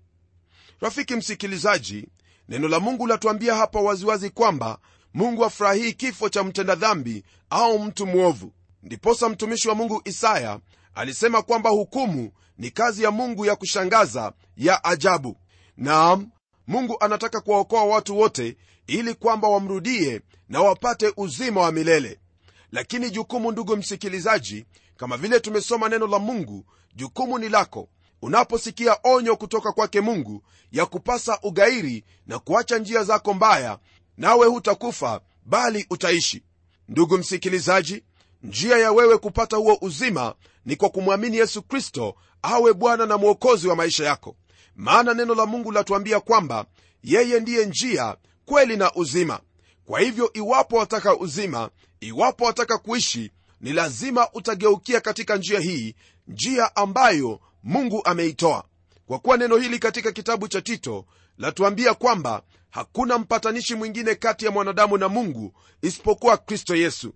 Rafiki 0.80 1.16
msikilizaji 1.16 2.08
neno 2.48 2.68
la 2.68 2.80
mungu 2.80 3.06
latuambia 3.06 3.54
hapa 3.54 3.80
waziwazi 3.80 4.30
kwamba 4.30 4.78
mungu 5.14 5.44
afurahii 5.44 5.92
kifo 5.92 6.28
cha 6.28 6.42
mtenda 6.44 6.74
dhambi 6.74 7.24
au 7.50 7.78
mtu 7.78 8.06
mwovu. 8.06 8.52
Ndiposa 8.82 9.28
mtumishi 9.28 9.68
wa 9.68 9.74
mungu 9.74 10.02
isaya 10.04 10.60
alisema 10.94 11.42
kwamba 11.42 11.70
hukumu 11.70 12.30
ni 12.58 12.70
kazi 12.70 13.02
ya 13.02 13.10
mungu 13.10 13.46
ya 13.46 13.56
kushangaza 13.56 14.32
ya 14.56 14.84
ajabu. 14.84 15.36
Naam 15.76 16.30
mungu 16.66 16.96
anataka 17.00 17.40
kuwaokoa 17.40 17.84
watu 17.84 18.18
wote 18.18 18.56
ili 18.86 19.14
kwamba 19.14 19.48
wamrudie 19.48 20.20
na 20.48 20.60
wapate 20.60 21.12
uzima 21.16 21.60
wa 21.60 21.72
milele. 21.72 22.18
Lakini 22.72 23.10
jukumu 23.10 23.52
ndugu 23.52 23.76
msikilizaji 23.76 24.66
kama 24.96 25.16
vile 25.16 25.40
tumesoma 25.40 25.88
neno 25.88 26.06
la 26.06 26.18
mungu 26.18 26.64
jukumu 26.94 27.38
ni 27.38 27.48
lako. 27.48 27.88
Unaposikia 28.22 28.96
onyo 29.04 29.36
kutoka 29.36 29.72
kwake 29.72 30.00
mungu 30.00 30.42
ya 30.72 30.86
kupasa 30.86 31.38
ugairi 31.42 32.04
na 32.26 32.38
kuacha 32.38 32.78
njia 32.78 33.04
zako 33.04 33.34
mbaya 33.34 33.78
nawe 34.18 34.46
hutakufa 34.46 35.20
bali 35.44 35.87
utaishi. 35.90 36.42
Ndugu 36.88 37.18
msikilizaji 37.18 38.02
njia 38.42 38.78
ya 38.78 38.92
wewe 38.92 39.18
kupata 39.18 39.56
huo 39.56 39.78
uzima 39.80 40.34
ni 40.64 40.76
kwa 40.76 40.88
kumwamini 40.88 41.37
yesu 41.37 41.62
kristo 41.62 42.14
awe 42.42 42.72
bwana 42.72 43.06
na 43.06 43.18
mwokozi 43.18 43.68
wa 43.68 43.76
maisha 43.76 44.04
yako. 44.04 44.37
Maana 44.76 45.14
neno 45.14 45.34
la 45.34 45.46
mungu 45.46 45.72
latuambia 45.72 46.20
kwamba 46.20 46.66
yeye 47.02 47.40
ndiye 47.40 47.66
njia 47.66 48.16
kweli 48.44 48.76
na 48.76 48.94
uzima. 48.94 49.40
Kwa 49.84 50.00
hivyo 50.00 50.30
iwapo 50.32 50.76
wataka 50.76 51.16
uzima 51.16 51.70
iwapo 52.00 52.44
wataka 52.44 52.78
kuishi 52.78 53.30
ni 53.60 53.72
lazima 53.72 54.28
utageukia 54.32 55.00
katika 55.00 55.37
njia 55.37 55.60
hii 55.60 55.94
njia 56.28 56.76
ambayo 56.76 57.40
mungu 57.62 58.02
ameitoa. 58.04 58.64
Kwa 59.06 59.18
kuwa 59.18 59.37
neno 59.37 59.56
hili 59.56 59.78
katika 59.78 60.12
kitabu 60.12 60.48
cha 60.48 60.60
tito 60.60 61.04
latuambia 61.38 61.94
kwamba 61.94 62.42
hakuna 62.70 63.18
mpatanishi 63.18 63.75
mwingine 63.75 64.14
kati 64.14 64.44
ya 64.44 64.50
mwanadamu 64.50 64.98
na 64.98 65.08
mungu 65.08 65.52
isipokuwa 65.82 66.37
kristo 66.37 66.76
yesu. 66.76 67.14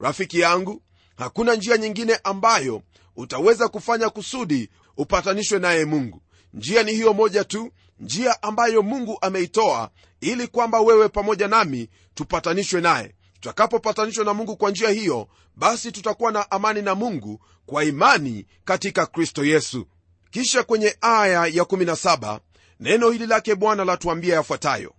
Rafiki 0.00 0.40
yangu 0.40 0.82
hakuna 1.16 1.54
njia 1.54 1.76
nyingine 1.76 2.18
ambayo 2.24 2.82
utaweza 3.16 3.68
kufanya 3.68 4.10
kusudi 4.10 4.70
upatanishwe 4.96 5.58
naye 5.58 5.84
mungu. 5.84 6.22
Njia 6.54 6.82
ni 6.82 6.92
hiyo 6.92 7.12
moja 7.14 7.44
tu 7.44 7.70
njia 8.00 8.42
ambayo 8.42 8.82
mungu 8.82 9.18
ameitoa 9.20 9.90
ili 10.20 10.46
kwamba 10.48 10.80
wewe 10.80 11.08
pamoja 11.08 11.48
nami 11.48 11.88
tupatanishwe 12.14 12.80
naye. 12.80 13.14
Tutakapopatanishwa 13.34 14.24
na 14.24 14.34
mungu 14.34 14.56
kwa 14.56 14.70
njia 14.70 14.90
hiyo 14.90 15.28
basi 15.56 15.92
tutakuwa 15.92 16.32
na 16.32 16.50
amani 16.50 16.82
na 16.82 16.94
mungu 16.94 17.40
kwa 17.66 17.84
imani 17.84 18.46
katika 18.64 19.06
kristo 19.06 19.44
yesu. 19.44 19.86
Kisha 20.30 20.62
kwenye 20.62 20.96
aya 21.00 21.46
ya 21.46 21.62
17 21.64 22.40
neno 22.80 23.10
hili 23.10 23.26
lake 23.26 23.54
bwana 23.54 23.84
latuambia 23.84 24.34
yafuatayo. 24.34 24.94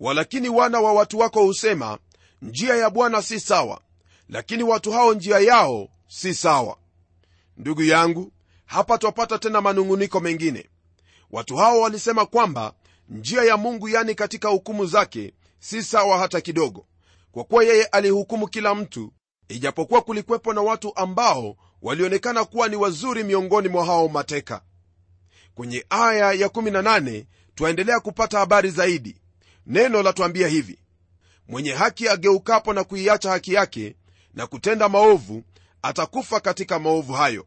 Walakini 0.00 0.48
wana 0.48 0.80
wa 0.80 0.92
watu 0.92 1.18
wako 1.18 1.42
husema 1.44 1.98
njia 2.42 2.76
ya 2.76 2.90
bwana 2.90 3.22
si 3.22 3.40
sawa 3.40 3.80
lakini 4.28 4.62
watu 4.62 4.92
hao 4.92 5.14
njia 5.14 5.38
yao 5.38 5.88
si 6.08 6.34
sawa. 6.34 6.76
Ndugu 7.56 7.82
yangu 7.82 8.32
hapa 8.66 8.98
twapata 8.98 9.38
tena 9.38 9.60
manung'uniko 9.60 10.20
mengine. 10.20 10.68
Watu 11.30 11.56
hao 11.56 11.80
walisema 11.80 12.26
kwamba 12.26 12.72
njia 13.08 13.42
ya 13.42 13.56
mungu 13.56 13.88
yani 13.88 14.14
katika 14.14 14.48
hukumu 14.48 14.86
zake 14.86 15.32
si 15.58 15.82
sawa 15.82 16.18
hata 16.18 16.40
kidogo 16.40 16.86
kwa 17.32 17.44
kuwa 17.44 17.64
yeye 17.64 17.84
alihukumu 17.84 18.48
kila 18.48 18.74
mtu 18.74 19.12
ijapokuwa 19.48 20.00
kulikwepo 20.02 20.52
na 20.52 20.60
watu 20.62 20.92
ambao 20.96 21.56
walionekana 21.82 22.44
kuwa 22.44 22.68
ni 22.68 22.76
wazuri 22.76 23.24
miongoni 23.24 23.68
mwa 23.68 23.84
hao 23.84 24.08
mateka 24.08 24.62
kwenye 25.58 25.84
aya 25.90 26.32
ya 26.32 26.48
18 26.48 27.24
twaendelea 27.54 28.00
kupata 28.00 28.38
habari 28.38 28.70
zaidi. 28.70 29.16
Neno 29.66 30.02
latuambia 30.02 30.48
hivi 30.48 30.78
mwenye 31.48 31.72
haki 31.72 32.08
ageukapo 32.08 32.72
na 32.72 32.84
kuiacha 32.84 33.30
haki 33.30 33.54
yake 33.54 33.96
na 34.34 34.46
kutenda 34.46 34.88
maovu 34.88 35.42
atakufa 35.82 36.40
katika 36.40 36.78
maovu 36.78 37.12
hayo. 37.12 37.46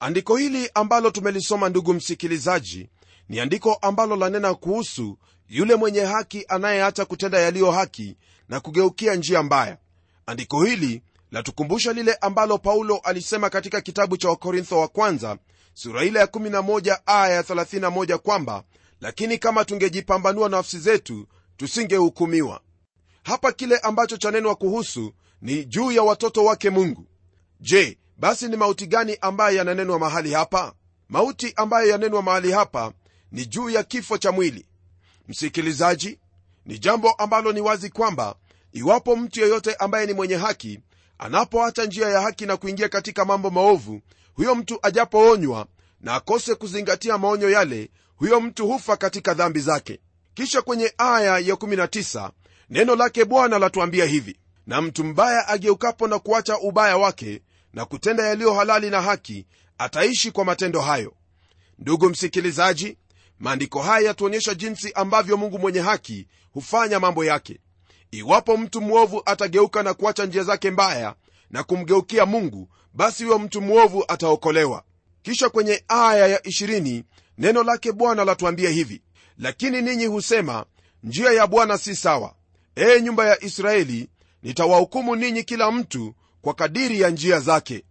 Andiko 0.00 0.36
hili 0.36 0.70
ambalo 0.74 1.10
tumelisoma 1.10 1.68
ndugu 1.68 1.94
msikilizaji 1.94 2.88
ni 3.28 3.40
andiko 3.40 3.74
ambalo 3.74 4.16
lanena 4.16 4.54
kuhusu 4.54 5.18
yule 5.48 5.74
mwenye 5.76 6.00
haki 6.00 6.44
anayeacha 6.48 7.04
kutenda 7.04 7.38
yaliyo 7.38 7.70
haki 7.70 8.16
na 8.48 8.60
kugeukia 8.60 9.14
njia 9.14 9.42
mbaya. 9.42 9.78
Andiko 10.26 10.64
hili 10.64 11.02
latukumbusha 11.30 11.92
lile 11.92 12.14
ambalo 12.14 12.58
paulo 12.58 12.96
alisema 12.96 13.50
katika 13.50 13.80
kitabu 13.80 14.16
cha 14.16 14.28
wakorintho 14.28 14.78
wa 14.80 14.88
kwanza 14.88 15.38
sura 15.74 16.04
ile 16.04 16.18
ya 16.18 16.26
11 16.26 16.98
aya 17.06 17.34
ya 17.34 17.42
31 17.42 18.16
kwamba 18.16 18.64
lakini 19.00 19.38
kama 19.38 19.64
tungejipambanua 19.64 20.48
nafsi 20.48 20.78
zetu 20.78 21.26
tusingehukumiwa. 21.56 22.60
Hapa 23.22 23.52
kile 23.52 23.78
ambacho 23.78 24.16
chanenwa 24.16 24.54
kuhusu 24.54 25.12
ni 25.42 25.64
juu 25.64 25.92
ya 25.92 26.02
watoto 26.02 26.44
wake 26.44 26.70
mungu. 26.70 27.06
Je 27.60 27.98
basi 28.16 28.48
ni 28.48 28.56
mauti 28.56 28.86
gani 28.86 29.18
ambayo 29.20 29.56
yananenwa 29.56 29.98
mahali 29.98 30.32
hapa? 30.32 30.74
Mauti 31.08 31.52
ambayo 31.56 31.88
yanenwa 31.90 32.22
mahali 32.22 32.52
hapa 32.52 32.92
ni 33.32 33.46
juu 33.46 33.70
ya 33.70 33.82
kifo 33.82 34.18
cha 34.18 34.32
mwili. 34.32 34.66
Msikilizaji 35.28 36.18
ni 36.66 36.78
jambo 36.78 37.10
ambalo 37.12 37.52
ni 37.52 37.60
wazi 37.60 37.90
kwamba 37.90 38.34
iwapo 38.72 39.16
mtu 39.16 39.40
yeyote 39.40 39.74
ambaye 39.74 40.06
ni 40.06 40.12
mwenye 40.12 40.36
haki 40.36 40.80
anapoacha 41.18 41.84
njia 41.84 42.08
ya 42.08 42.20
haki 42.20 42.46
na 42.46 42.56
kuingia 42.56 42.88
katika 42.88 43.24
mambo 43.24 43.50
maovu 43.50 44.00
huyo 44.34 44.54
mtu 44.54 44.78
ajapoonywa 44.82 45.66
na 46.00 46.14
akose 46.14 46.54
kuzingatia 46.54 47.18
maonyo 47.18 47.50
yale 47.50 47.90
huyo 48.16 48.40
mtu 48.40 48.66
hufa 48.66 48.96
katika 48.96 49.34
dhambi 49.34 49.60
zake. 49.60 50.00
Kisha 50.34 50.62
kwenye 50.62 50.94
aya 50.98 51.38
ya 51.38 51.54
19 51.54 52.30
neno 52.70 52.96
lake 52.96 53.24
bwana 53.24 53.58
latuambia 53.58 54.04
hivi 54.04 54.36
na 54.66 54.82
mtu 54.82 55.04
mbaya 55.04 55.48
ageukapo 55.48 56.08
na 56.08 56.18
kuacha 56.18 56.58
ubaya 56.58 56.96
wake 56.96 57.42
na 57.72 57.84
kutenda 57.84 58.26
yaliyo 58.26 58.54
halali 58.54 58.90
na 58.90 59.02
haki 59.02 59.46
ataishi 59.78 60.30
kwa 60.30 60.44
matendo 60.44 60.80
hayo. 60.80 61.14
Ndugu 61.78 62.10
msikilizaji 62.10 62.96
maandiko 63.38 63.82
haya 63.82 64.06
yatuonyesha 64.06 64.54
jinsi 64.54 64.92
ambavyo 64.92 65.36
mungu 65.36 65.58
mwenye 65.58 65.80
haki 65.80 66.28
hufanya 66.52 67.00
mambo 67.00 67.24
yake. 67.24 67.60
Iwapo 68.10 68.56
mtu 68.56 68.80
mwovu 68.80 69.22
atageuka 69.26 69.82
na 69.82 69.94
kuacha 69.94 70.26
njia 70.26 70.42
zake 70.42 70.70
mbaya 70.70 71.14
na 71.54 71.62
kumgeukia 71.62 72.26
mungu 72.26 72.68
basi 72.94 73.24
huyo 73.24 73.38
mtu 73.38 73.60
mwovu 73.62 74.04
ataokolewa. 74.08 74.82
Kisha 75.22 75.48
kwenye 75.48 75.84
aya 75.88 76.26
ya 76.26 76.38
20 76.38 77.02
neno 77.38 77.62
lake 77.62 77.92
bwana 77.92 78.24
latuambia 78.24 78.70
hivi 78.70 79.02
lakini 79.38 79.82
ninyi 79.82 80.06
husema 80.06 80.64
njia 81.02 81.30
ya 81.30 81.46
bwana 81.46 81.78
si 81.78 81.96
sawa. 81.96 82.34
Ee 82.76 83.00
nyumba 83.00 83.26
ya 83.28 83.44
israeli 83.44 84.08
nitawahukumu 84.42 85.16
ninyi 85.16 85.44
kila 85.44 85.70
mtu 85.70 86.14
kwa 86.42 86.54
kadiri 86.54 87.00
ya 87.00 87.10
njia 87.10 87.40
zake. 87.40 87.84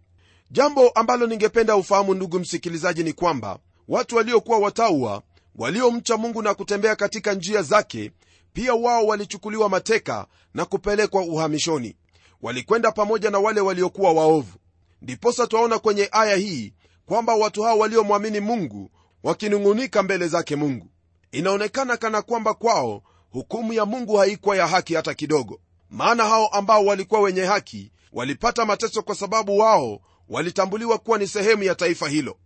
Jambo 0.50 0.88
ambalo 0.88 1.26
ningependa 1.26 1.76
ufahamu 1.76 2.14
ndugu 2.14 2.38
msikilizaji 2.38 3.02
ni 3.04 3.12
kwamba 3.12 3.58
watu 3.88 4.16
waliokuwa 4.16 4.58
watawa 4.58 5.22
waliomcha 5.56 6.16
mungu 6.16 6.42
na 6.42 6.54
kutembea 6.54 6.96
katika 6.96 7.34
njia 7.34 7.62
zake 7.62 8.10
pia 8.52 8.74
wao 8.74 9.06
walichukuliwa 9.06 9.68
mateka 9.68 10.26
na 10.54 10.64
kupelekwa 10.64 11.22
uhamishoni 11.22 11.96
walikwenda 12.44 12.92
pamoja 12.92 13.30
na 13.30 13.38
wale 13.38 13.60
waliokuwa 13.60 14.12
waovu. 14.12 14.58
Ndiposa 15.02 15.46
twaona 15.46 15.78
kwenye 15.78 16.08
aya 16.12 16.36
hii 16.36 16.72
kwamba 17.06 17.34
watu 17.34 17.62
hao 17.62 17.78
waliomwamini 17.78 18.40
mungu 18.40 18.90
wakinung'unika 19.22 20.02
mbele 20.02 20.28
zake 20.28 20.56
mungu. 20.56 20.90
Inaonekana 21.32 21.96
kana 21.96 22.22
kwamba 22.22 22.54
kwao 22.54 23.02
hukumu 23.30 23.72
ya 23.72 23.84
mungu 23.86 24.16
haikuwa 24.16 24.56
ya 24.56 24.66
haki 24.66 24.94
hata 24.94 25.14
kidogo. 25.14 25.60
Maana 25.90 26.24
hao 26.24 26.46
ambao 26.48 26.84
walikuwa 26.84 27.20
wenye 27.20 27.42
haki 27.44 27.92
walipata 28.12 28.64
mateso 28.64 29.02
kwa 29.02 29.14
sababu 29.14 29.58
wao 29.58 30.00
walitambuliwa 30.28 30.98
kuwa 30.98 31.18
ni 31.18 31.26
sehemu 31.28 31.62
ya 31.62 31.74
taifa 31.74 32.08
hilo. 32.08 32.36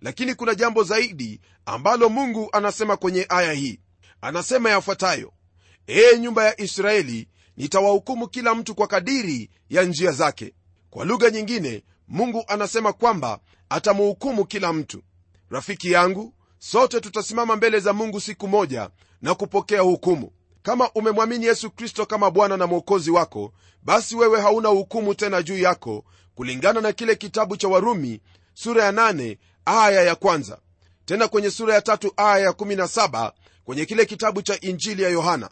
Lakini 0.00 0.34
kuna 0.34 0.54
jambo 0.54 0.82
zaidi 0.82 1.40
ambalo 1.66 2.08
mungu 2.08 2.48
anasema 2.52 2.96
kwenye 2.96 3.26
aya 3.28 3.52
hii. 3.52 3.80
Anasema 4.20 4.70
yafuatayo 4.70 5.32
ee 5.88 6.18
nyumba 6.18 6.44
ya 6.44 6.60
israeli 6.60 7.28
nitawahukumu 7.56 8.28
kila 8.28 8.54
mtu 8.54 8.74
kwa 8.74 8.86
kadiri 8.86 9.50
ya 9.70 9.82
njia 9.82 10.10
zake. 10.12 10.54
Kwa 10.90 11.04
lugha 11.04 11.30
nyingine 11.30 11.82
mungu 12.08 12.44
anasema 12.48 12.92
kwamba 12.92 13.38
atamuhukumu 13.68 14.44
kila 14.44 14.72
mtu. 14.72 15.02
Rafiki 15.50 15.92
yangu 15.92 16.34
sote 16.58 17.00
tutasimama 17.00 17.56
mbele 17.56 17.80
za 17.80 17.92
mungu 17.92 18.20
siku 18.20 18.48
moja 18.48 18.90
na 19.22 19.34
kupokea 19.34 19.80
hukumu. 19.80 20.32
Kama 20.62 20.90
umemwamini 20.92 21.46
yesu 21.46 21.70
kristo 21.70 22.06
kama 22.06 22.30
bwana 22.30 22.56
na 22.56 22.66
mwokozi 22.66 23.10
wako 23.10 23.52
basi 23.82 24.16
wewe 24.16 24.40
hauna 24.40 24.68
hukumu 24.68 25.14
tena 25.14 25.42
juu 25.42 25.58
yako 25.58 26.04
kulingana 26.34 26.80
na 26.80 26.92
kile 26.92 27.16
kitabu 27.16 27.56
cha 27.56 27.68
warumi 27.68 28.20
sura 28.54 28.84
ya 28.84 28.92
8 28.92 29.36
aya 29.64 30.02
ya 30.02 30.14
kwanza. 30.14 30.58
Tena 31.04 31.28
kwenye 31.28 31.50
sura 31.50 31.74
ya 31.74 31.82
tatu 31.82 32.12
aya 32.16 32.38
ya 32.44 32.50
17 32.50 33.32
kwenye 33.64 33.84
kile 33.86 34.04
kitabu 34.06 34.42
cha 34.42 34.60
injili 34.60 35.02
ya 35.02 35.08
yohana. 35.08 35.50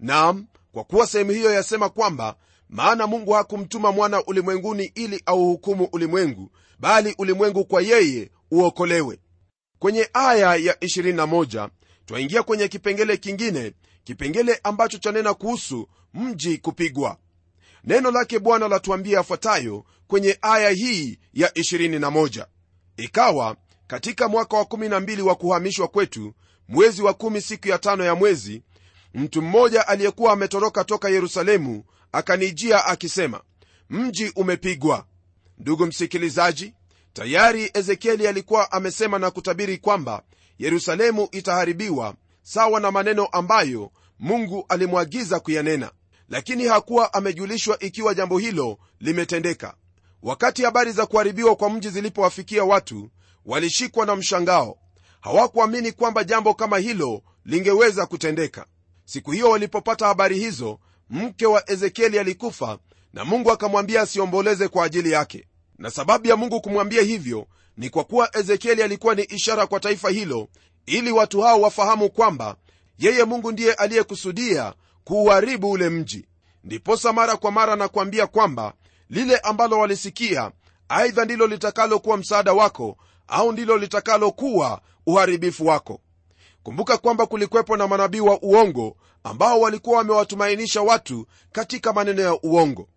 Nam 0.00 0.46
kwa 0.72 0.84
kuwa 0.84 1.06
sehemu 1.06 1.30
hiyo 1.30 1.52
yasema 1.52 1.88
kwamba 1.88 2.36
maana 2.68 3.06
mungu 3.06 3.32
hakumtuma 3.32 3.92
mwana 3.92 4.24
ulimwenguni 4.24 4.84
ili 4.94 5.22
auhukumu 5.26 5.88
ulimwengu 5.92 6.50
bali 6.78 7.14
ulimwengu 7.18 7.64
kwa 7.64 7.82
yeye 7.82 8.30
uokolewe. 8.50 9.18
Kwenye 9.78 10.08
aya 10.12 10.56
ya 10.56 10.72
21 10.74 11.68
twaingia 12.06 12.42
kwenye 12.42 12.68
kipengele 12.68 13.16
kingine 13.16 13.72
kipengele 14.04 14.60
ambacho 14.62 14.98
chanena 14.98 15.34
kuhusu 15.34 15.88
mji 16.14 16.58
kupigwa. 16.58 17.16
Neno 17.84 18.10
lake 18.10 18.38
bwana 18.38 18.68
latuambia 18.68 19.16
yafuatayo 19.18 19.84
kwenye 20.06 20.38
aya 20.42 20.70
hii 20.70 21.18
ya 21.34 21.48
21 21.48 22.46
ikawa 22.96 23.56
katika 23.86 24.28
mwaka 24.28 24.56
wa 24.56 24.62
12 24.64 25.20
wa 25.20 25.34
kuhamishwa 25.34 25.88
kwetu 25.88 26.34
mwezi 26.68 27.02
wa 27.02 27.12
1 27.12 27.40
siku 27.40 27.68
ya 27.68 27.78
tano 27.78 28.04
ya 28.04 28.14
mwezi 28.14 28.62
mtu 29.14 29.42
mmoja 29.42 29.88
aliyekuwa 29.88 30.32
ametoroka 30.32 30.84
toka 30.84 31.08
yerusalemu 31.08 31.84
akanijia 32.12 32.84
akisema 32.86 33.40
mji 33.90 34.32
umepigwa. 34.36 35.06
Ndugu 35.58 35.86
msikilizaji 35.86 36.74
tayari 37.12 37.70
ezekieli 37.74 38.28
alikuwa 38.28 38.72
amesema 38.72 39.18
na 39.18 39.30
kutabiri 39.30 39.78
kwamba 39.78 40.22
yerusalemu 40.58 41.28
itaharibiwa 41.32 42.14
sawa 42.42 42.80
na 42.80 42.90
maneno 42.90 43.26
ambayo 43.26 43.90
mungu 44.18 44.64
alimwagiza 44.68 45.40
kuyanena. 45.40 45.90
Lakini 46.28 46.64
hakuwa 46.66 47.14
amejulishwa 47.14 47.78
ikiwa 47.78 48.14
jambo 48.14 48.38
hilo 48.38 48.78
limetendeka. 49.00 49.74
Wakati 50.22 50.62
habari 50.62 50.92
za 50.92 51.06
kuharibiwa 51.06 51.56
kwa 51.56 51.70
mji 51.70 51.88
zilipowafikia 51.90 52.64
watu 52.64 53.10
walishikwa 53.46 54.06
na 54.06 54.16
mshangao. 54.16 54.78
Hawakuamini 55.20 55.92
kwamba 55.92 56.24
jambo 56.24 56.54
kama 56.54 56.78
hilo 56.78 57.22
lingeweza 57.44 58.06
kutendeka 58.06 58.66
siku 59.04 59.30
hiyo 59.30 59.50
walipopata 59.50 60.06
habari 60.06 60.38
hizo 60.38 60.78
mke 61.10 61.46
wa 61.46 61.70
ezekieli 61.70 62.18
alikufa 62.18 62.78
na 63.12 63.24
mungu 63.24 63.50
akamwambia 63.52 64.00
asiomboleze 64.02 64.68
kwa 64.68 64.84
ajili 64.84 65.10
yake. 65.12 65.46
Na 65.78 65.90
sababu 65.90 66.26
ya 66.28 66.36
mungu 66.36 66.60
kumwambia 66.60 67.02
hivyo 67.02 67.46
ni 67.76 67.90
kwa 67.90 68.04
kuwa 68.04 68.36
ezekieli 68.36 68.82
alikuwa 68.82 69.14
ni 69.14 69.22
ishara 69.22 69.66
kwa 69.66 69.80
taifa 69.80 70.10
hilo 70.10 70.48
ili 70.86 71.12
watu 71.12 71.40
hao 71.40 71.60
wafahamu 71.60 72.10
kwamba 72.10 72.56
yeye 72.98 73.24
mungu 73.24 73.52
ndiye 73.52 73.72
aliyekusudia 73.74 74.74
kuuharibu 75.04 75.70
ule 75.70 75.88
mji. 75.88 76.26
Ndiposa 76.64 77.12
mara 77.12 77.36
kwa 77.36 77.50
mara 77.50 77.76
nakuambia 77.76 78.26
kwamba 78.26 78.72
lile 79.10 79.36
ambalo 79.38 79.78
walisikia 79.78 80.50
aidha 80.88 81.24
ndilo 81.24 81.46
litakalokuwa 81.46 82.16
msaada 82.16 82.52
wako 82.52 82.96
au 83.28 83.52
ndilo 83.52 83.76
litakalokuwa 83.78 84.80
uharibifu 85.06 85.66
wako 85.66 86.00
kumbuka 86.62 86.98
kwamba 86.98 87.26
kulikwepo 87.26 87.76
na 87.76 87.88
manabii 87.88 88.20
wa 88.20 88.42
uongo 88.42 88.96
ambao 89.24 89.60
walikuwa 89.60 89.98
wamewatumainisha 89.98 90.82
watu 90.82 91.26
katika 91.52 91.92
maneno 91.92 92.22
ya 92.22 92.38
uongo. 92.42 92.88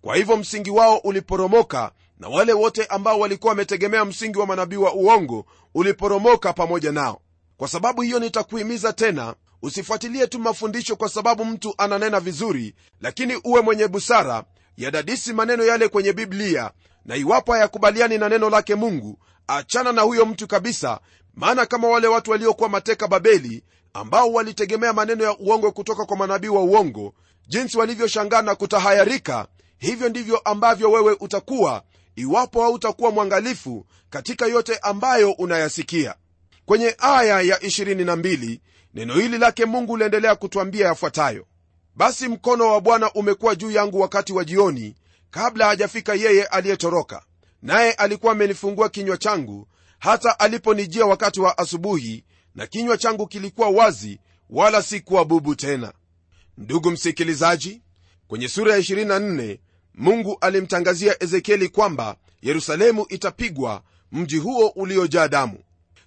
Kwa 0.00 0.16
hivyo 0.16 0.36
msingi 0.36 0.70
wao 0.70 0.96
uliporomoka 0.96 1.92
na 2.18 2.28
wale 2.28 2.52
wote 2.52 2.84
ambao 2.84 3.18
walikuwa 3.20 3.50
wametegemea 3.50 4.04
msingi 4.04 4.38
wa 4.38 4.46
manabii 4.46 4.76
wa 4.76 4.94
uongo 4.94 5.46
uliporomoka 5.74 6.52
pamoja 6.52 6.92
nao. 6.92 7.20
Kwa 7.56 7.68
sababu 7.68 8.02
hiyo 8.02 8.18
nitakuhimiza 8.18 8.92
tena 8.92 9.34
usifuatilie 9.62 10.26
tu 10.26 10.38
mafundisho 10.38 10.96
kwa 10.96 11.08
sababu 11.08 11.44
mtu 11.44 11.74
ananena 11.78 12.20
vizuri 12.20 12.74
lakini 13.00 13.36
uwe 13.44 13.60
mwenye 13.60 13.88
busara 13.88 14.44
yadadisi 14.76 15.32
maneno 15.32 15.64
yale 15.64 15.88
kwenye 15.88 16.12
biblia 16.12 16.70
na 17.04 17.16
iwapo 17.16 17.52
hayakubaliani 17.52 18.18
na 18.18 18.28
neno 18.28 18.50
lake 18.50 18.74
mungu 18.74 19.18
achana 19.46 19.92
na 19.92 20.02
huyo 20.02 20.26
mtu 20.26 20.46
kabisa 20.48 21.00
maana 21.36 21.66
kama 21.66 21.88
wale 21.88 22.06
watu 22.06 22.30
waliokuwa 22.30 22.68
mateka 22.68 23.08
babeli 23.08 23.64
ambao 23.92 24.32
walitegemea 24.32 24.92
maneno 24.92 25.24
ya 25.24 25.38
uongo 25.38 25.72
kutoka 25.72 26.04
kwa 26.04 26.16
manabii 26.16 26.48
wa 26.48 26.60
uongo 26.62 27.14
jinsi 27.48 27.78
walivyoshangaa 27.78 28.42
na 28.42 28.54
kutahayarika 28.54 29.46
hivyo 29.78 30.08
ndivyo 30.08 30.38
ambavyo 30.38 30.90
wewe 30.90 31.16
utakuwa 31.20 31.82
iwapo 32.16 32.62
hautakuwa 32.62 33.10
mwangalifu 33.10 33.86
katika 34.10 34.46
yote 34.46 34.78
ambayo 34.82 35.32
unayasikia. 35.32 36.14
Kwenye 36.66 36.94
aya 36.98 37.40
ya 37.40 37.56
22 37.58 38.58
neno 38.94 39.14
hili 39.14 39.38
lake 39.38 39.64
mungu 39.64 39.96
liendelea 39.96 40.34
kutwambia 40.34 40.86
yafuatayo. 40.86 41.46
Basi 41.94 42.28
mkono 42.28 42.72
wa 42.72 42.80
bwana 42.80 43.12
umekuwa 43.12 43.54
juu 43.54 43.70
yangu 43.70 44.00
wakati 44.00 44.32
wa 44.32 44.44
jioni 44.44 44.94
kabla 45.30 45.66
hajafika 45.66 46.14
yeye 46.14 46.44
aliyetoroka 46.44 47.22
naye 47.62 47.92
alikuwa 47.92 48.32
amenifungua 48.32 48.88
kinywa 48.88 49.16
changu 49.16 49.68
hata 49.98 50.38
aliponijia 50.40 51.06
wakati 51.06 51.40
wa 51.40 51.58
asubuhi 51.58 52.24
na 52.54 52.66
kinywa 52.66 52.98
changu 52.98 53.26
kilikuwa 53.26 53.68
wazi 53.68 54.18
wala 54.50 54.82
si 54.82 55.00
kuwa 55.00 55.24
bubu 55.24 55.54
tena. 55.54 55.92
Ndugu 56.58 56.90
msikilizaji 56.90 57.82
kwenye 58.28 58.48
sura 58.48 58.72
ya 58.72 58.78
24 58.80 59.58
mungu 59.94 60.36
alimtangazia 60.40 61.22
ezekieli 61.22 61.68
kwamba 61.68 62.16
yerusalemu 62.42 63.06
itapigwa 63.08 63.82
mji 64.12 64.36
huo 64.38 64.66
uliojaa 64.68 65.28
damu. 65.28 65.58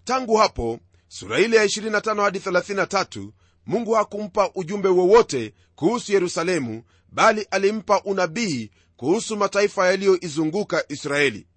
Tangu 0.03 0.35
hapo 0.35 0.79
sura 1.07 1.39
ile 1.39 1.57
ya 1.57 1.65
25 1.65 2.21
hadi 2.23 2.39
33 2.39 3.29
mungu 3.65 3.91
hakumpa 3.93 4.51
ujumbe 4.55 4.89
wowote 4.89 5.53
kuhusu 5.75 6.11
yerusalemu 6.13 6.83
bali 7.11 7.47
alimpa 7.51 8.01
unabii 8.03 8.71
kuhusu 8.97 9.37
mataifa 9.37 9.87
yaliyoizunguka 9.87 10.83
israeli 10.89 11.47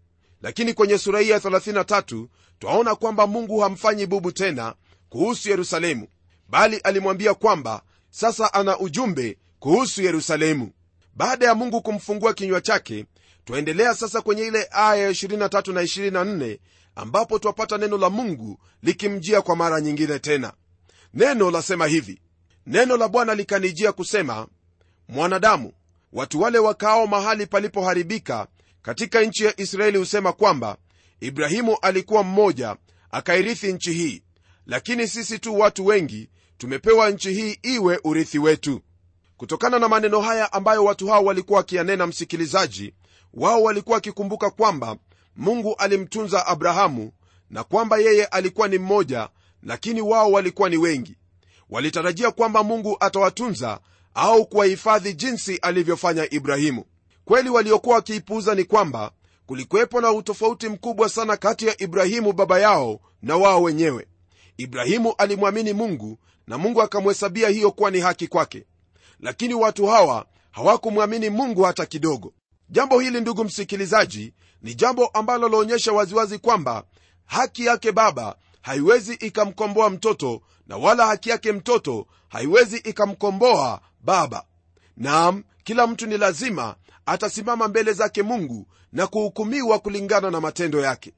lakini 0.42 0.74
kwenye 0.74 0.98
sura 0.98 1.20
hii 1.20 1.28
ya 1.31 1.38
33 1.38 2.26
twaona 2.59 2.94
kwamba 2.94 3.26
mungu 3.26 3.59
hamfanyi 3.61 4.07
bubu 4.07 4.33
tena 4.33 4.74
kuhusu 5.09 5.50
yerusalemu 5.50 6.09
bali 6.48 6.76
alimwambia 6.76 7.35
kwamba 7.35 7.83
sasa 8.11 8.55
ana 8.55 8.78
ujumbe 8.78 9.38
kuhusu 9.59 10.02
yerusalemu. 10.02 10.70
Baada 11.14 11.46
ya 11.46 11.55
mungu 11.55 11.83
kumfungua 11.83 12.35
kinywa 12.35 12.61
chake 12.61 13.07
twaendelea 13.44 13.94
sasa 13.94 14.20
kwenye 14.20 14.42
ile 14.42 14.68
aya 14.70 14.96
ya 15.05 15.11
23 15.11 15.72
na 15.72 15.83
24 15.83 16.59
ambapo 16.94 17.38
twapata 17.38 17.78
neno 17.78 17.98
la 17.98 18.11
mungu 18.11 18.59
likimjia 18.83 19.42
kwa 19.42 19.57
mara 19.57 19.81
nyingine 19.81 20.18
tena. 20.18 20.52
Neno 21.14 21.50
lasema 21.50 21.87
hivi. 21.87 22.20
Neno 22.66 22.96
la 22.96 23.09
bwana 23.09 23.35
likanijia 23.35 23.92
kusema 23.92 24.46
mwanadamu 25.09 25.72
watu 26.12 26.40
wale 26.40 26.59
wakaao 26.59 27.07
mahali 27.07 27.46
palipoharibika 27.46 28.46
katika 28.83 29.21
nchi 29.23 29.45
ya 29.45 29.61
israeli 29.61 29.99
husema 29.99 30.33
kwamba 30.33 30.77
ibrahimu 31.21 31.77
alikuwa 31.83 32.23
mmoja 32.23 32.77
akairithi 33.11 33.73
nchi 33.73 33.92
hii. 33.92 34.23
Lakini 34.66 35.09
sisi 35.09 35.38
tu 35.38 35.59
watu 35.59 35.87
wengi 35.87 36.31
tumepewa 36.59 37.11
nchi 37.11 37.33
hii 37.33 37.59
iwe 37.62 38.01
urithi 38.05 38.38
wetu. 38.38 38.81
Kutokana 39.37 39.79
na 39.79 39.88
maneno 39.88 40.21
haya 40.21 40.53
ambayo 40.53 40.85
watu 40.85 41.07
hao 41.07 41.25
walikuwa 41.25 41.57
wakiyanena 41.57 42.07
msikilizaji 42.07 42.95
wao 43.35 43.62
walikuwa 43.62 43.95
wakikumbuka 43.95 44.51
kwamba 44.51 44.97
mungu 45.37 45.75
alimtunza 45.79 46.47
abrahamu 46.47 47.12
na 47.51 47.64
kwamba 47.64 47.99
yeye 47.99 48.25
alikuwa 48.25 48.68
ni 48.68 48.79
mmoja 48.79 49.29
lakini 49.62 50.01
wao 50.01 50.33
walikuwa 50.33 50.68
ni 50.68 50.77
wengi. 50.77 51.16
Walitarajia 51.71 52.31
kwamba 52.31 52.62
mungu 52.62 52.97
atawatunza 53.01 53.81
au 54.14 54.47
kuwahifadhi 54.47 55.14
jinsi 55.14 55.57
alivyofanya 55.57 56.31
ibrahimu 56.35 56.85
kweli 57.25 57.51
waliokuwa 57.51 57.97
wakiipuuza 57.97 58.55
ni 58.55 58.65
kwamba 58.65 59.13
kulikuwepo 59.47 60.01
na 60.01 60.11
utofauti 60.13 60.69
mkubwa 60.69 61.09
sana 61.09 61.37
kati 61.37 61.67
ya 61.67 61.83
ibrahimu 61.83 62.33
baba 62.33 62.59
yao 62.59 63.01
na 63.23 63.37
wao 63.37 63.63
wenyewe. 63.63 64.07
Ibrahimu 64.57 65.15
alimwamini 65.19 65.73
mungu 65.73 66.19
na 66.47 66.59
mungu 66.59 66.83
akamhesabia 66.83 67.49
hiyo 67.49 67.71
kuwa 67.73 67.91
ni 67.91 68.01
haki 68.01 68.27
kwake. 68.29 68.67
Lakini 69.21 69.55
watu 69.55 69.87
hawa 69.87 70.27
hawakumwamini 70.51 71.31
mungu 71.31 71.63
hata 71.63 71.87
kidogo. 71.87 72.33
Jambo 72.69 73.01
hili 73.01 73.21
ndugu 73.21 73.45
msikilizaji 73.45 74.35
ni 74.63 74.75
jambo 74.75 75.07
ambalo 75.07 75.49
laonyesha 75.49 75.93
waziwazi 75.93 76.39
kwamba 76.39 76.85
haki 77.25 77.65
yake 77.67 77.93
baba 77.93 78.37
haiwezi 78.63 79.15
ikamkomboa 79.15 79.91
mtoto 79.91 80.43
na 80.67 80.77
wala 80.77 81.07
haki 81.07 81.31
yake 81.31 81.53
mtoto 81.53 82.07
haiwezi 82.29 82.77
ikamkomboa 82.77 83.81
baba. 84.01 84.45
Naam 84.97 85.45
kila 85.65 85.87
mtu 85.87 86.07
ni 86.07 86.19
lazima 86.19 86.75
atasimama 87.07 87.69
mbele 87.69 87.93
zake 87.93 88.23
mungu 88.23 88.67
na 88.93 89.07
kuhukumiwa 89.07 89.79
kulingana 89.79 90.31
na 90.31 90.41
matendo 90.41 90.81
yake. 90.81 91.12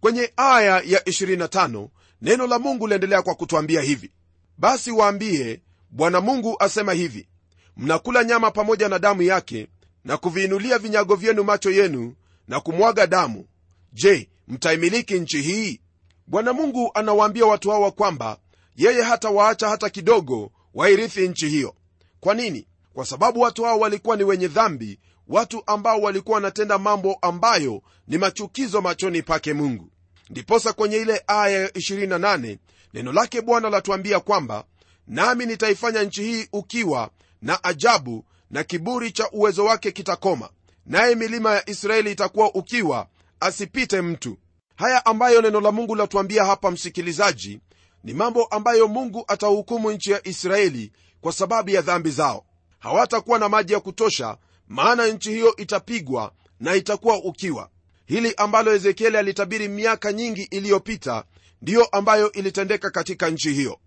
Kwenye 0.00 0.32
aya 0.36 0.82
ya 0.84 1.00
25 1.00 1.88
neno 2.22 2.46
la 2.46 2.58
mungu 2.58 2.86
liendelea 2.86 3.22
kwa 3.22 3.34
kutwambia 3.34 3.80
hivi. 3.80 4.10
Basi 4.58 4.90
waambie 4.90 5.62
bwana 5.90 6.20
mungu 6.20 6.56
asema 6.58 6.92
hivi 6.92 7.28
mnakula 7.76 8.24
nyama 8.24 8.50
pamoja 8.50 8.88
na 8.88 8.98
damu 8.98 9.22
yake 9.22 9.68
na 10.04 10.16
kuviinulia 10.16 10.78
vinyago 10.78 11.14
vyenu 11.14 11.44
macho 11.44 11.70
yenu 11.70 12.14
na 12.48 12.60
kumwaga 12.60 13.06
damu. 13.06 13.46
Je 13.92 14.28
mtaimiliki 14.48 15.20
nchi 15.20 15.42
hii? 15.42 15.80
Bwana 16.26 16.52
mungu 16.52 16.90
anawaambia 16.94 17.46
watu 17.46 17.70
hawa 17.70 17.90
kwamba 17.92 18.38
yeye 18.76 19.02
hata 19.02 19.30
waacha 19.30 19.68
hata 19.68 19.90
kidogo 19.90 20.52
wairithi 20.74 21.28
nchi 21.28 21.48
hiyo. 21.48 21.74
Kwa 22.20 22.34
nini 22.34 22.66
kwa 22.94 23.06
sababu 23.06 23.40
watu 23.40 23.64
hao 23.64 23.78
walikuwa 23.78 24.16
ni 24.16 24.24
wenye 24.24 24.48
dhambi 24.48 24.98
watu 25.28 25.62
ambao 25.66 26.00
walikuwa 26.00 26.34
wanatenda 26.34 26.78
mambo 26.78 27.18
ambayo 27.22 27.82
ni 28.08 28.18
machukizo 28.18 28.80
machoni 28.80 29.22
pake 29.22 29.52
mungu. 29.52 29.90
Ndiposa 30.30 30.72
kwenye 30.72 30.96
ile 30.96 31.22
aya 31.26 31.60
ya 31.62 31.68
28 31.68 32.58
neno 32.94 33.12
lake 33.12 33.40
bwana 33.40 33.70
latuambia 33.70 34.20
kwamba 34.20 34.64
nami 35.06 35.46
nitaifanya 35.46 36.02
nchi 36.02 36.22
hii 36.22 36.48
ukiwa 36.52 37.10
na 37.42 37.64
ajabu 37.64 38.24
na 38.50 38.64
kiburi 38.64 39.10
cha 39.12 39.30
uwezo 39.30 39.64
wake 39.64 39.92
kitakoma 39.92 40.48
naye 40.86 41.14
milima 41.14 41.54
ya 41.54 41.70
israeli 41.70 42.12
itakuwa 42.12 42.54
ukiwa 42.54 43.06
asipite 43.40 44.00
mtu. 44.02 44.36
Haya 44.76 45.06
ambayo 45.06 45.42
neno 45.42 45.60
la 45.60 45.72
mungu 45.72 45.94
latuambia 45.94 46.44
hapa 46.44 46.70
msikilizaji 46.70 47.60
ni 48.04 48.14
mambo 48.14 48.44
ambayo 48.44 48.88
mungu 48.88 49.24
atahukumu 49.28 49.90
nchi 49.92 50.10
ya 50.10 50.28
israeli 50.28 50.92
kwa 51.20 51.32
sababu 51.32 51.70
ya 51.70 51.80
dhambi 51.82 52.10
zao 52.10 52.44
hawatakuwa 52.84 53.38
na 53.38 53.48
maji 53.48 53.72
ya 53.72 53.80
kutosha 53.80 54.36
maana 54.68 55.06
nchi 55.06 55.30
hiyo 55.30 55.56
itapigwa 55.56 56.32
na 56.60 56.74
itakuwa 56.74 57.16
ukiwa. 57.24 57.70
Hili 58.06 58.34
ambalo 58.36 58.74
ezekieli 58.74 59.16
alitabiri 59.16 59.68
miaka 59.68 60.12
nyingi 60.12 60.42
iliyopita 60.42 61.24
ndiyo 61.62 61.84
ambayo 61.84 62.32
ilitendeka 62.32 62.90
katika 62.90 63.30
nchi 63.30 63.52
hiyo. 63.52 63.78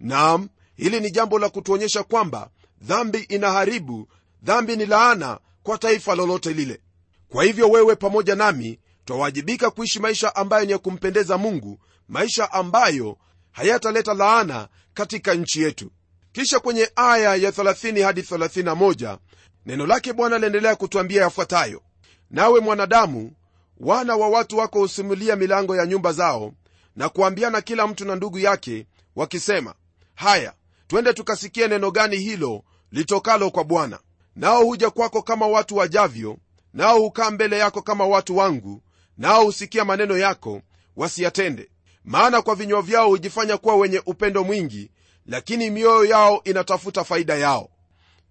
Naam 0.00 0.48
hili 0.76 1.00
ni 1.00 1.10
jambo 1.10 1.38
la 1.38 1.48
kutuonyesha 1.48 2.02
kwamba 2.02 2.50
dhambi 2.82 3.18
inaharibu 3.18 4.08
dhambi 4.42 4.76
ni 4.76 4.86
laana 4.86 5.38
kwa 5.62 5.78
taifa 5.78 6.14
lolote 6.14 6.52
lile. 6.52 6.80
Kwa 7.28 7.44
hivyo 7.44 7.70
wewe 7.70 7.96
pamoja 7.96 8.34
nami 8.34 8.78
twawajibika 9.04 9.70
kuishi 9.70 9.98
maisha 10.00 10.36
ambayo 10.36 10.64
ni 10.66 10.72
ya 10.72 10.78
kumpendeza 10.78 11.38
mungu 11.38 11.78
maisha 12.08 12.52
ambayo 12.52 13.16
hayataleta 13.52 14.14
laana 14.14 14.68
katika 14.94 15.34
nchi 15.34 15.62
yetu 15.62 15.90
kisha 16.32 16.60
kwenye 16.60 16.90
aya 16.96 17.34
ya 17.36 17.50
30 17.50 18.02
hadi 18.04 18.20
31 18.20 19.18
neno 19.66 19.86
lake 19.86 20.12
bwana 20.12 20.36
aliendelea 20.36 20.76
kutwambia 20.76 21.22
yafuatayo. 21.22 21.82
Nawe 22.30 22.60
mwanadamu 22.60 23.32
wana 23.80 24.16
wa 24.16 24.28
watu 24.28 24.58
wako 24.58 24.78
husimulia 24.78 25.36
milango 25.36 25.76
ya 25.76 25.86
nyumba 25.86 26.12
zao 26.12 26.52
na 26.96 27.08
kuambiana 27.08 27.60
kila 27.60 27.86
mtu 27.86 28.04
na 28.04 28.16
ndugu 28.16 28.38
yake 28.38 28.86
wakisema 29.16 29.74
haya 30.14 30.54
twende 30.86 31.12
tukasikie 31.12 31.68
neno 31.68 31.90
gani 31.90 32.16
hilo 32.16 32.62
litokalo 32.92 33.50
kwa 33.50 33.64
bwana. 33.64 33.98
Nao 34.36 34.64
huja 34.64 34.90
kwako 34.90 35.22
kama 35.22 35.46
watu 35.46 35.76
wajavyo 35.76 36.36
nao 36.74 36.98
hukaa 36.98 37.30
mbele 37.30 37.58
yako 37.58 37.82
kama 37.82 38.06
watu 38.06 38.36
wangu 38.36 38.82
nao 39.18 39.44
husikia 39.44 39.84
maneno 39.84 40.18
yako 40.18 40.62
wasiyatende 40.96 41.70
maana 42.04 42.42
kwa 42.42 42.54
vinywa 42.54 42.82
vyao 42.82 43.08
hujifanya 43.08 43.56
kuwa 43.56 43.76
wenye 43.76 44.02
upendo 44.06 44.44
mwingi 44.44 44.90
lakini 45.26 45.70
mioyo 45.70 46.04
yao 46.04 46.40
inatafuta 46.44 47.04
faida 47.04 47.34
yao. 47.34 47.70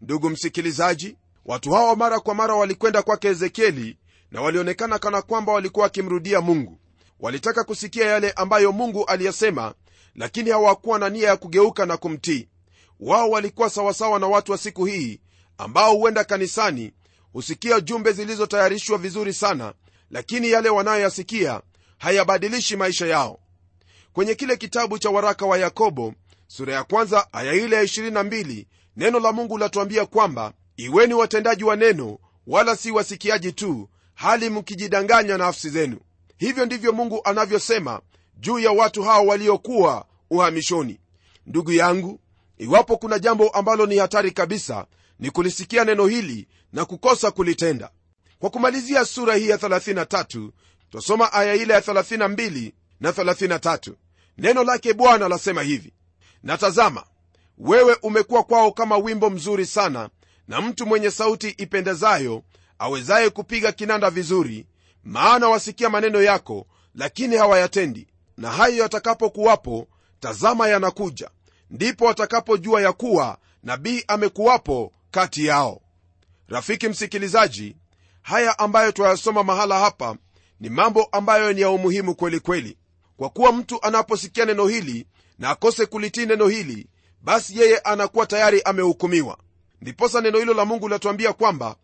Ndugu 0.01 0.29
msikilizaji 0.29 1.15
watu 1.45 1.71
hawa 1.71 1.95
mara 1.95 2.19
kwa 2.19 2.35
mara 2.35 2.55
walikwenda 2.55 3.01
kwake 3.01 3.27
ezekieli 3.27 3.97
na 4.31 4.41
walionekana 4.41 4.99
kana 4.99 5.21
kwamba 5.21 5.53
walikuwa 5.53 5.83
wakimrudia 5.83 6.41
mungu. 6.41 6.79
Walitaka 7.19 7.63
kusikia 7.63 8.05
yale 8.05 8.31
ambayo 8.31 8.71
mungu 8.71 9.05
aliyasema 9.05 9.73
lakini 10.15 10.49
hawakuwa 10.49 10.99
na 10.99 11.09
nia 11.09 11.27
ya 11.27 11.37
kugeuka 11.37 11.85
na 11.85 11.97
kumtii. 11.97 12.47
Wao 12.99 13.29
walikuwa 13.29 13.69
sawasawa 13.69 14.19
na 14.19 14.27
watu 14.27 14.51
wa 14.51 14.57
siku 14.57 14.85
hii 14.85 15.21
ambao 15.57 15.95
huenda 15.95 16.23
kanisani 16.23 16.93
husikia 17.33 17.79
jumbe 17.81 18.11
zilizotayarishwa 18.11 18.97
vizuri 18.97 19.33
sana 19.33 19.73
lakini 20.11 20.49
yale 20.49 20.69
wanayoyasikia 20.69 21.61
hayabadilishi 21.97 22.75
maisha 22.75 23.07
yao. 23.07 23.39
Kwenye 24.13 24.35
kile 24.35 24.57
kitabu 24.57 24.99
cha 24.99 25.09
waraka 25.09 25.45
wa 25.45 25.57
yakobo 25.57 26.13
sura 26.51 26.73
ya 26.73 26.83
kwanza 26.83 27.33
aya 27.33 27.53
ile 27.53 27.75
ya 27.75 27.83
22 27.83 28.65
neno 28.97 29.19
la 29.19 29.31
mungu 29.31 29.57
latuambia 29.57 30.05
kwamba 30.05 30.53
iweni 30.77 31.13
watendaji 31.13 31.63
wa 31.63 31.75
neno 31.75 32.17
wala 32.47 32.75
si 32.75 32.91
wasikiaji 32.91 33.51
tu 33.51 33.89
hali 34.13 34.49
mkijidanganya 34.49 35.37
nafsi 35.37 35.69
zenu. 35.69 35.97
Hivyo 36.37 36.65
ndivyo 36.65 36.91
mungu 36.93 37.21
anavyosema 37.23 38.01
juu 38.39 38.59
ya 38.59 38.71
watu 38.71 39.03
hao 39.03 39.25
waliokuwa 39.25 40.05
uhamishoni. 40.29 40.99
Ndugu 41.45 41.71
yangu 41.71 42.19
iwapo 42.57 42.97
kuna 42.97 43.19
jambo 43.19 43.49
ambalo 43.49 43.85
ni 43.85 43.97
hatari 43.97 44.31
kabisa 44.31 44.85
ni 45.19 45.31
kulisikia 45.31 45.85
neno 45.85 46.07
hili 46.07 46.47
na 46.73 46.85
kukosa 46.85 47.31
kulitenda. 47.31 47.89
Kwa 48.39 48.49
kumalizia 48.49 49.05
sura 49.05 49.35
hii 49.35 49.49
ya 49.49 49.57
33 49.57 50.49
twasoma 50.91 51.33
aya 51.33 51.55
ile 51.55 51.73
ya 51.73 51.79
32 51.79 52.71
na 52.99 53.11
33 53.11 53.93
neno 54.37 54.63
lake 54.63 54.93
bwana 54.93 55.27
lasema 55.27 55.61
hivi 55.61 55.93
na 56.43 56.57
tazama 56.57 57.03
wewe 57.57 57.97
umekuwa 58.03 58.43
kwao 58.43 58.71
kama 58.71 58.97
wimbo 58.97 59.29
mzuri 59.29 59.65
sana 59.65 60.09
na 60.47 60.61
mtu 60.61 60.85
mwenye 60.85 61.11
sauti 61.11 61.49
ipendezayo 61.49 62.43
awezaye 62.79 63.29
kupiga 63.29 63.71
kinanda 63.71 64.09
vizuri 64.09 64.67
maana 65.03 65.49
wasikia 65.49 65.89
maneno 65.89 66.21
yako 66.21 66.67
lakini 66.95 67.35
hawayatendi. 67.37 68.07
Na 68.37 68.51
hayo 68.51 68.75
yatakapokuwapo 68.77 69.87
tazama 70.19 70.67
yanakuja. 70.67 71.29
Ndipo 71.69 72.05
watakapojua 72.05 72.81
ya 72.81 72.93
kuwa 72.93 73.37
nabii 73.63 74.03
amekuwapo 74.07 74.93
kati 75.11 75.45
yao. 75.45 75.81
Rafiki 76.47 76.87
msikilizaji 76.87 77.75
haya 78.21 78.59
ambayo 78.59 78.91
twayasoma 78.91 79.43
mahala 79.43 79.79
hapa 79.79 80.15
ni 80.59 80.69
mambo 80.69 81.03
ambayo 81.03 81.53
ni 81.53 81.61
ya 81.61 81.69
umuhimu 81.69 82.15
kweli 82.15 82.39
kweli. 82.39 82.77
Kwa 83.17 83.29
kuwa 83.29 83.51
mtu 83.51 83.83
anaposikia 83.83 84.45
neno 84.45 84.67
hili 84.67 85.07
na 85.39 85.49
akose 85.49 85.85
kulitii 85.85 86.25
neno 86.25 86.47
hili 86.47 86.87
basi 87.21 87.59
yeye 87.59 87.77
anakuwa 87.77 88.25
tayari 88.25 88.61
amehukumiwa. 88.61 89.37
Ndiposa 89.81 90.21
neno 90.21 90.39
hilo 90.39 90.53
la 90.53 90.65
mungu 90.65 90.87
linatuambia 90.87 91.33
kwamba 91.33 91.75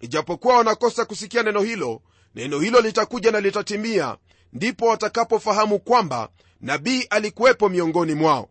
ijapokuwa 0.00 0.56
wanakosa 0.56 1.04
kusikia 1.04 1.42
neno 1.42 1.60
hilo 1.62 2.02
neno 2.34 2.60
hilo 2.60 2.80
litakuja 2.80 3.30
na 3.30 3.40
litatimia 3.40 4.16
ndipo 4.52 4.86
watakapofahamu 4.86 5.78
kwamba 5.78 6.28
nabii 6.60 7.02
alikuwepo 7.10 7.68
miongoni 7.68 8.14
mwao. 8.14 8.48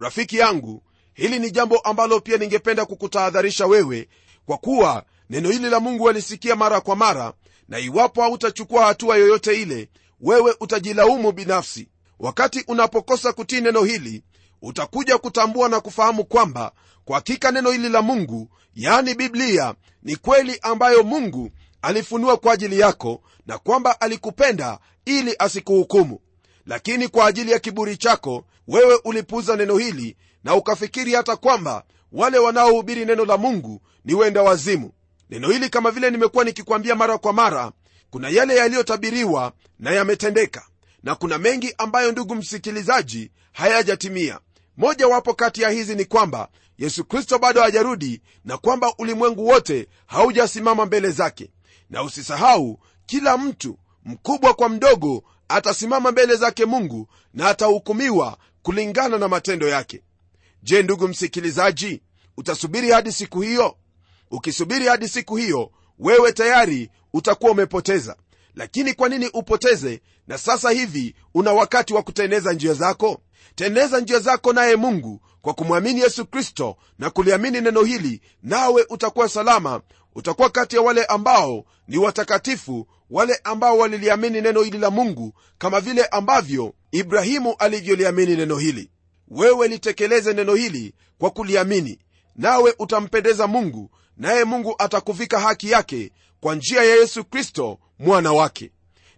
Rafiki 0.00 0.36
yangu 0.36 0.82
hili 1.14 1.38
ni 1.38 1.50
jambo 1.50 1.78
ambalo 1.78 2.20
pia 2.20 2.36
ningependa 2.36 2.84
kukutahadharisha 2.86 3.66
wewe 3.66 4.08
kwa 4.46 4.58
kuwa 4.58 5.04
neno 5.30 5.50
hili 5.50 5.70
la 5.70 5.80
mungu 5.80 6.04
walisikia 6.04 6.56
mara 6.56 6.80
kwa 6.80 6.96
mara 6.96 7.32
na 7.68 7.78
iwapo 7.78 8.22
hautachukua 8.22 8.86
hatua 8.86 9.16
yoyote 9.16 9.62
ile 9.62 9.88
wewe 10.20 10.54
utajilaumu 10.60 11.32
binafsi 11.32 11.88
wakati 12.18 12.64
unapokosa 12.68 13.32
kutii 13.32 13.60
neno 13.60 13.84
hili 13.84 14.22
utakuja 14.62 15.18
kutambua 15.18 15.68
na 15.68 15.80
kufahamu 15.80 16.24
kwamba 16.24 16.72
kwa 17.04 17.16
hakika 17.16 17.50
neno 17.50 17.70
hili 17.70 17.88
la 17.88 18.02
mungu 18.02 18.48
yaani 18.74 19.14
biblia 19.14 19.74
ni 20.02 20.16
kweli 20.16 20.58
ambayo 20.62 21.02
mungu 21.02 21.50
alifunua 21.82 22.36
kwa 22.36 22.52
ajili 22.52 22.80
yako 22.80 23.22
na 23.46 23.58
kwamba 23.58 24.00
alikupenda 24.00 24.78
ili 25.04 25.36
asikuhukumu. 25.38 26.20
Lakini 26.66 27.08
kwa 27.08 27.26
ajili 27.26 27.50
ya 27.52 27.58
kiburi 27.58 27.96
chako 27.96 28.44
wewe 28.68 29.00
ulipuuza 29.04 29.56
neno 29.56 29.76
hili 29.76 30.16
na 30.44 30.54
ukafikiri 30.54 31.14
hata 31.14 31.36
kwamba 31.36 31.84
wale 32.12 32.38
wanaohubiri 32.38 33.04
neno 33.04 33.24
la 33.24 33.36
mungu 33.36 33.80
ni 34.04 34.14
wenda 34.14 34.42
wazimu. 34.42 34.92
Neno 35.30 35.48
hili 35.50 35.68
kama 35.68 35.90
vile 35.90 36.10
nimekuwa 36.10 36.44
nikikwambia 36.44 36.94
mara 36.94 37.18
kwa 37.18 37.32
mara 37.32 37.72
kuna 38.10 38.28
yale 38.28 38.56
yaliyotabiriwa 38.56 39.52
na 39.78 39.90
yametendeka 39.90 40.66
na 41.02 41.14
kuna 41.14 41.38
mengi 41.38 41.74
ambayo 41.78 42.12
ndugu 42.12 42.34
msikilizaji 42.34 43.30
hayajatimia. 43.52 44.40
Moja 44.76 45.08
wapo 45.08 45.34
kati 45.34 45.62
ya 45.62 45.70
hizi 45.70 45.94
ni 45.94 46.04
kwamba 46.04 46.48
yesu 46.78 47.04
kristo 47.04 47.38
bado 47.38 47.60
hajarudi 47.62 48.22
na 48.44 48.58
kwamba 48.58 48.94
ulimwengu 48.98 49.46
wote 49.46 49.88
haujasimama 50.06 50.86
mbele 50.86 51.10
zake. 51.10 51.50
Na 51.90 52.02
usisahau 52.02 52.80
kila 53.06 53.38
mtu 53.38 53.78
mkubwa 54.04 54.54
kwa 54.54 54.68
mdogo 54.68 55.24
atasimama 55.48 56.12
mbele 56.12 56.36
zake 56.36 56.64
mungu 56.64 57.08
na 57.34 57.48
atahukumiwa 57.48 58.38
kulingana 58.62 59.18
na 59.18 59.28
matendo 59.28 59.68
yake. 59.68 60.02
Je 60.62 60.82
ndugu 60.82 61.08
msikilizaji 61.08 62.02
utasubiri 62.36 62.90
hadi 62.90 63.12
siku 63.12 63.40
hiyo? 63.40 63.76
Ukisubiri 64.30 64.86
hadi 64.86 65.08
siku 65.08 65.36
hiyo 65.36 65.70
wewe 65.98 66.32
tayari 66.32 66.90
utakuwa 67.12 67.52
umepoteza. 67.52 68.16
Lakini 68.54 68.94
kwa 68.94 69.08
nini 69.08 69.28
upoteze 69.34 70.00
na 70.26 70.38
sasa 70.38 70.70
hivi 70.70 71.14
una 71.34 71.52
wakati 71.52 71.94
wa 71.94 72.02
kuteneza 72.02 72.52
njia 72.52 72.74
zako? 72.74 73.20
Teneza 73.54 74.00
njia 74.00 74.18
zako 74.18 74.52
naye 74.52 74.76
mungu 74.76 75.20
kwa 75.42 75.54
kumwamini 75.54 76.00
yesu 76.00 76.26
kristo 76.26 76.76
na 76.98 77.10
kuliamini 77.10 77.60
neno 77.60 77.82
hili 77.82 78.20
nawe 78.42 78.86
utakuwa 78.90 79.28
salama 79.28 79.80
utakuwa 80.14 80.50
kati 80.50 80.76
ya 80.76 80.82
wale 80.82 81.04
ambao 81.04 81.64
ni 81.88 81.98
watakatifu 81.98 82.86
wale 83.10 83.40
ambao 83.44 83.78
waliliamini 83.78 84.40
neno 84.40 84.62
hili 84.62 84.78
la 84.78 84.90
mungu 84.90 85.32
kama 85.58 85.80
vile 85.80 86.04
ambavyo 86.04 86.74
ibrahimu 86.92 87.54
alivyoliamini 87.58 88.36
neno 88.36 88.56
hili. 88.56 88.90
Wewe 89.28 89.68
litekeleze 89.68 90.32
neno 90.32 90.54
hili 90.54 90.94
kwa 91.18 91.30
kuliamini 91.30 91.98
nawe 92.36 92.74
utampendeza 92.78 93.46
mungu 93.46 93.90
naye 94.16 94.44
mungu 94.44 94.74
atakuvika 94.78 95.40
haki 95.40 95.70
yake 95.70 96.12
kwa 96.40 96.54
njia 96.54 96.84
ya 96.84 96.96
yesu 96.96 97.24
kristo 97.24 97.78
mwana 97.98 98.32
wake 98.32 98.70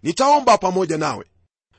nitaomba 0.03 0.57
pamoja 0.57 0.97
nawe. 0.97 1.25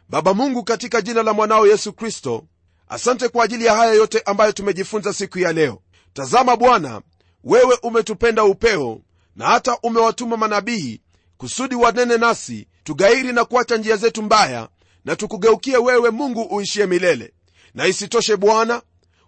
Baba 0.09 0.35
mungu 0.35 0.65
katika 0.65 1.01
jina 1.03 1.23
la 1.23 1.33
mwanao 1.33 1.67
yesu 1.67 1.93
kristo 1.93 2.45
asante 2.89 3.29
kwa 3.29 3.45
ajili 3.45 3.65
ya 3.65 3.77
haya 3.77 3.93
yote 3.95 4.21
ambayo 4.21 4.53
tumejifunza 4.53 5.13
siku 5.13 5.39
ya 5.39 5.53
leo. 5.53 5.83
Tazama 6.13 6.57
bwana 6.57 7.03
wewe 7.45 7.79
umetupenda 7.83 8.45
upeo 8.45 9.01
na 9.37 9.47
hata 9.47 9.79
umewatuma 9.83 10.37
manabii 10.37 11.01
kusudi 11.37 11.75
wanene 11.75 12.17
nasi 12.17 12.69
tugairi 12.85 13.33
na 13.33 13.45
kuacha 13.45 13.77
njia 13.77 13.97
zetu 13.97 14.23
mbaya 14.23 14.69
na 15.05 15.17
tukugeukie 15.17 15.77
wewe 15.77 16.11
mungu 16.11 16.43
uishie 16.43 16.87
milele. 16.87 17.33
Na 17.75 17.87
isitoshe 17.87 18.37
bwana 18.37 18.83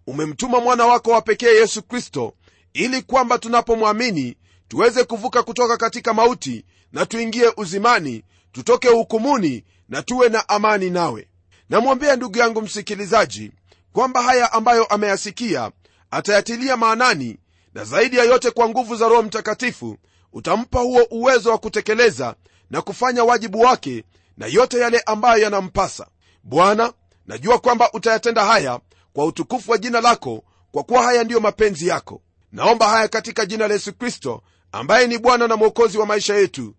umemtuma 0.07 0.61
mwana 0.61 0.87
wako 0.87 1.11
wa 1.11 1.23
pekee 1.23 1.55
yesu 1.57 1.83
kristo 1.83 2.35
ili 2.73 3.03
kwamba 3.03 3.39
tunapomwamini 3.39 4.37
tuweze 4.69 5.05
kuvuka 5.05 5.43
kutoka 5.43 5.77
katika 5.77 6.15
mauti 6.15 6.65
na 6.93 7.07
tuingie 7.07 7.53
uzimani 7.57 8.25
tutoke 8.53 8.88
hukumuni 8.88 9.65
na 9.88 10.03
tuwe 10.03 10.29
na 10.29 10.49
amani 10.49 10.91
nawe. 10.91 11.29
Namwombea 11.71 12.17
ndugu 12.17 12.38
yangu 12.38 12.62
msikilizaji 12.62 13.53
kwamba 13.93 14.23
haya 14.23 14.53
ambayo 14.53 14.85
ameyasikia 14.85 15.71
atayatilia 16.11 16.77
maanani 16.77 17.38
na 17.75 17.85
zaidi 17.85 18.17
ya 18.17 18.25
yote 18.25 18.51
kwa 18.51 18.69
nguvu 18.69 18.97
za 18.97 19.09
roho 19.09 19.23
mtakatifu 19.23 19.97
utampa 20.33 20.81
huo 20.81 21.07
uwezo 21.11 21.51
wa 21.51 21.59
kutekeleza 21.59 22.35
na 22.71 22.83
kufanya 22.83 23.25
wajibu 23.25 23.61
wake 23.61 24.05
na 24.37 24.47
yote 24.47 24.79
yale 24.79 25.01
ambayo 25.07 25.43
yanampasa. 25.43 26.07
Bwana 26.45 26.93
najua 27.27 27.59
kwamba 27.59 27.93
utayatenda 27.93 28.45
haya 28.45 28.81
kwa 29.12 29.25
utukufu 29.25 29.71
wa 29.71 29.79
jina 29.79 30.01
lako 30.01 30.45
kwa 30.73 30.83
kuwa 30.83 31.03
haya 31.03 31.25
ndiyo 31.25 31.41
mapenzi 31.41 31.87
yako. 31.88 32.23
Naomba 32.53 32.88
haya 32.88 33.09
katika 33.09 33.47
jina 33.47 33.69
la 33.69 33.75
yesu 33.75 33.93
kristo 33.93 34.43
ambaye 34.73 35.07
ni 35.07 35.19
bwana 35.19 35.49
na 35.49 35.57
mwokozi 35.57 35.99
wa 35.99 36.07
maisha 36.07 36.35
yetu. 36.35 36.75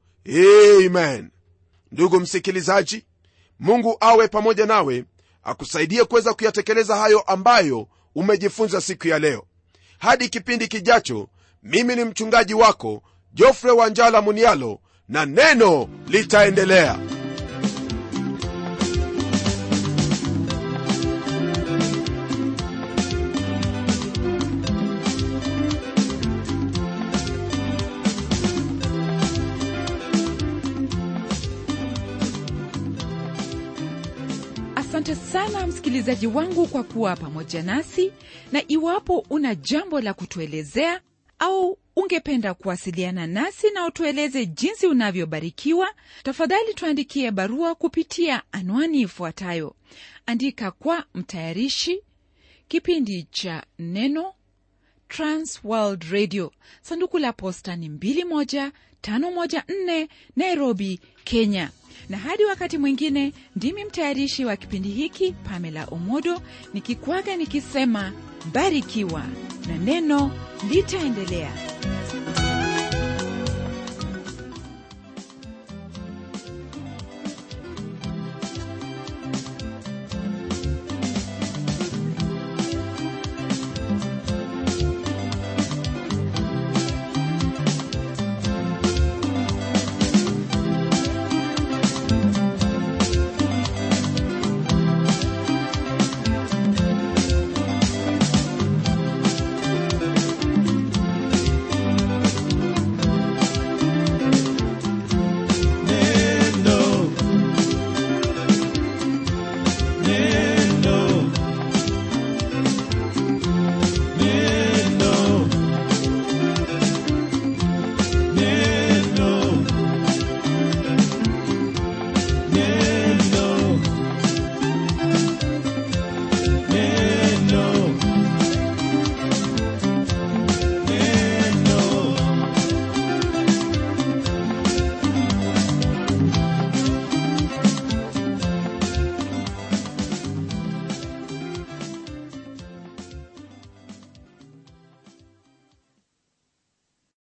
Amen 0.85 1.29
ndugu 1.93 2.19
msikilizaji 2.19 3.05
mungu 3.59 3.97
awe 3.99 4.27
pamoja 4.27 4.65
nawe 4.65 5.05
akusaidie 5.43 6.03
kuweza 6.05 6.33
kuyatekeleza 6.33 6.95
hayo 6.95 7.19
ambayo 7.21 7.87
umejifunza 8.15 8.81
siku 8.81 9.07
ya 9.07 9.19
leo. 9.19 9.45
Hadi 9.99 10.29
kipindi 10.29 10.67
kijacho 10.67 11.27
mimi 11.63 11.95
ni 11.95 12.03
mchungaji 12.05 12.53
wako 12.53 13.03
jofre 13.33 13.71
wanjala 13.71 14.21
munialo 14.21 14.79
na 15.09 15.25
neno 15.25 15.89
litaendelea 16.07 16.99
asante 35.03 35.15
sana 35.31 35.67
msikilizaji 35.67 36.27
wangu 36.27 36.67
kwa 36.67 36.83
kuwa 36.83 37.15
pamoja 37.15 37.63
nasi. 37.63 38.11
Na 38.51 38.63
iwapo 38.67 39.25
una 39.29 39.55
jambo 39.55 40.01
la 40.01 40.13
kutuelezea 40.13 41.01
au 41.39 41.77
ungependa 41.95 42.53
kuwasiliana 42.53 43.27
nasi 43.27 43.69
na 43.71 43.85
utueleze 43.85 44.45
jinsi 44.45 44.87
unavyobarikiwa 44.87 45.87
tafadhali 46.23 46.73
tuandikie 46.73 47.31
barua 47.31 47.75
kupitia 47.75 48.41
anwani 48.51 49.01
ifuatayo. 49.01 49.75
Andika 50.25 50.71
kwa 50.71 51.05
mtayarishi 51.13 52.01
kipindi 52.67 53.23
cha 53.23 53.63
neno 53.79 54.33
transworld 55.07 56.03
radio. 56.03 56.51
Sanduku 56.81 57.19
la 57.19 57.33
posta 57.33 57.75
ni 57.75 57.89
21514 57.89 60.07
nairobi 60.35 60.99
kenya 61.23 61.71
na 62.09 62.17
hadi 62.17 62.45
wakati 62.45 62.77
mwingine 62.77 63.33
ndimi 63.55 63.85
mtayarishi 63.85 64.45
wa 64.45 64.55
kipindi 64.55 64.89
hiki 64.89 65.31
pamela 65.31 65.85
omodo 65.85 66.41
nikikwaga 66.73 67.35
nikisema 67.37 68.11
barikiwa 68.53 69.23
na 69.67 69.77
neno 69.77 70.31
litaendelea 70.69 71.51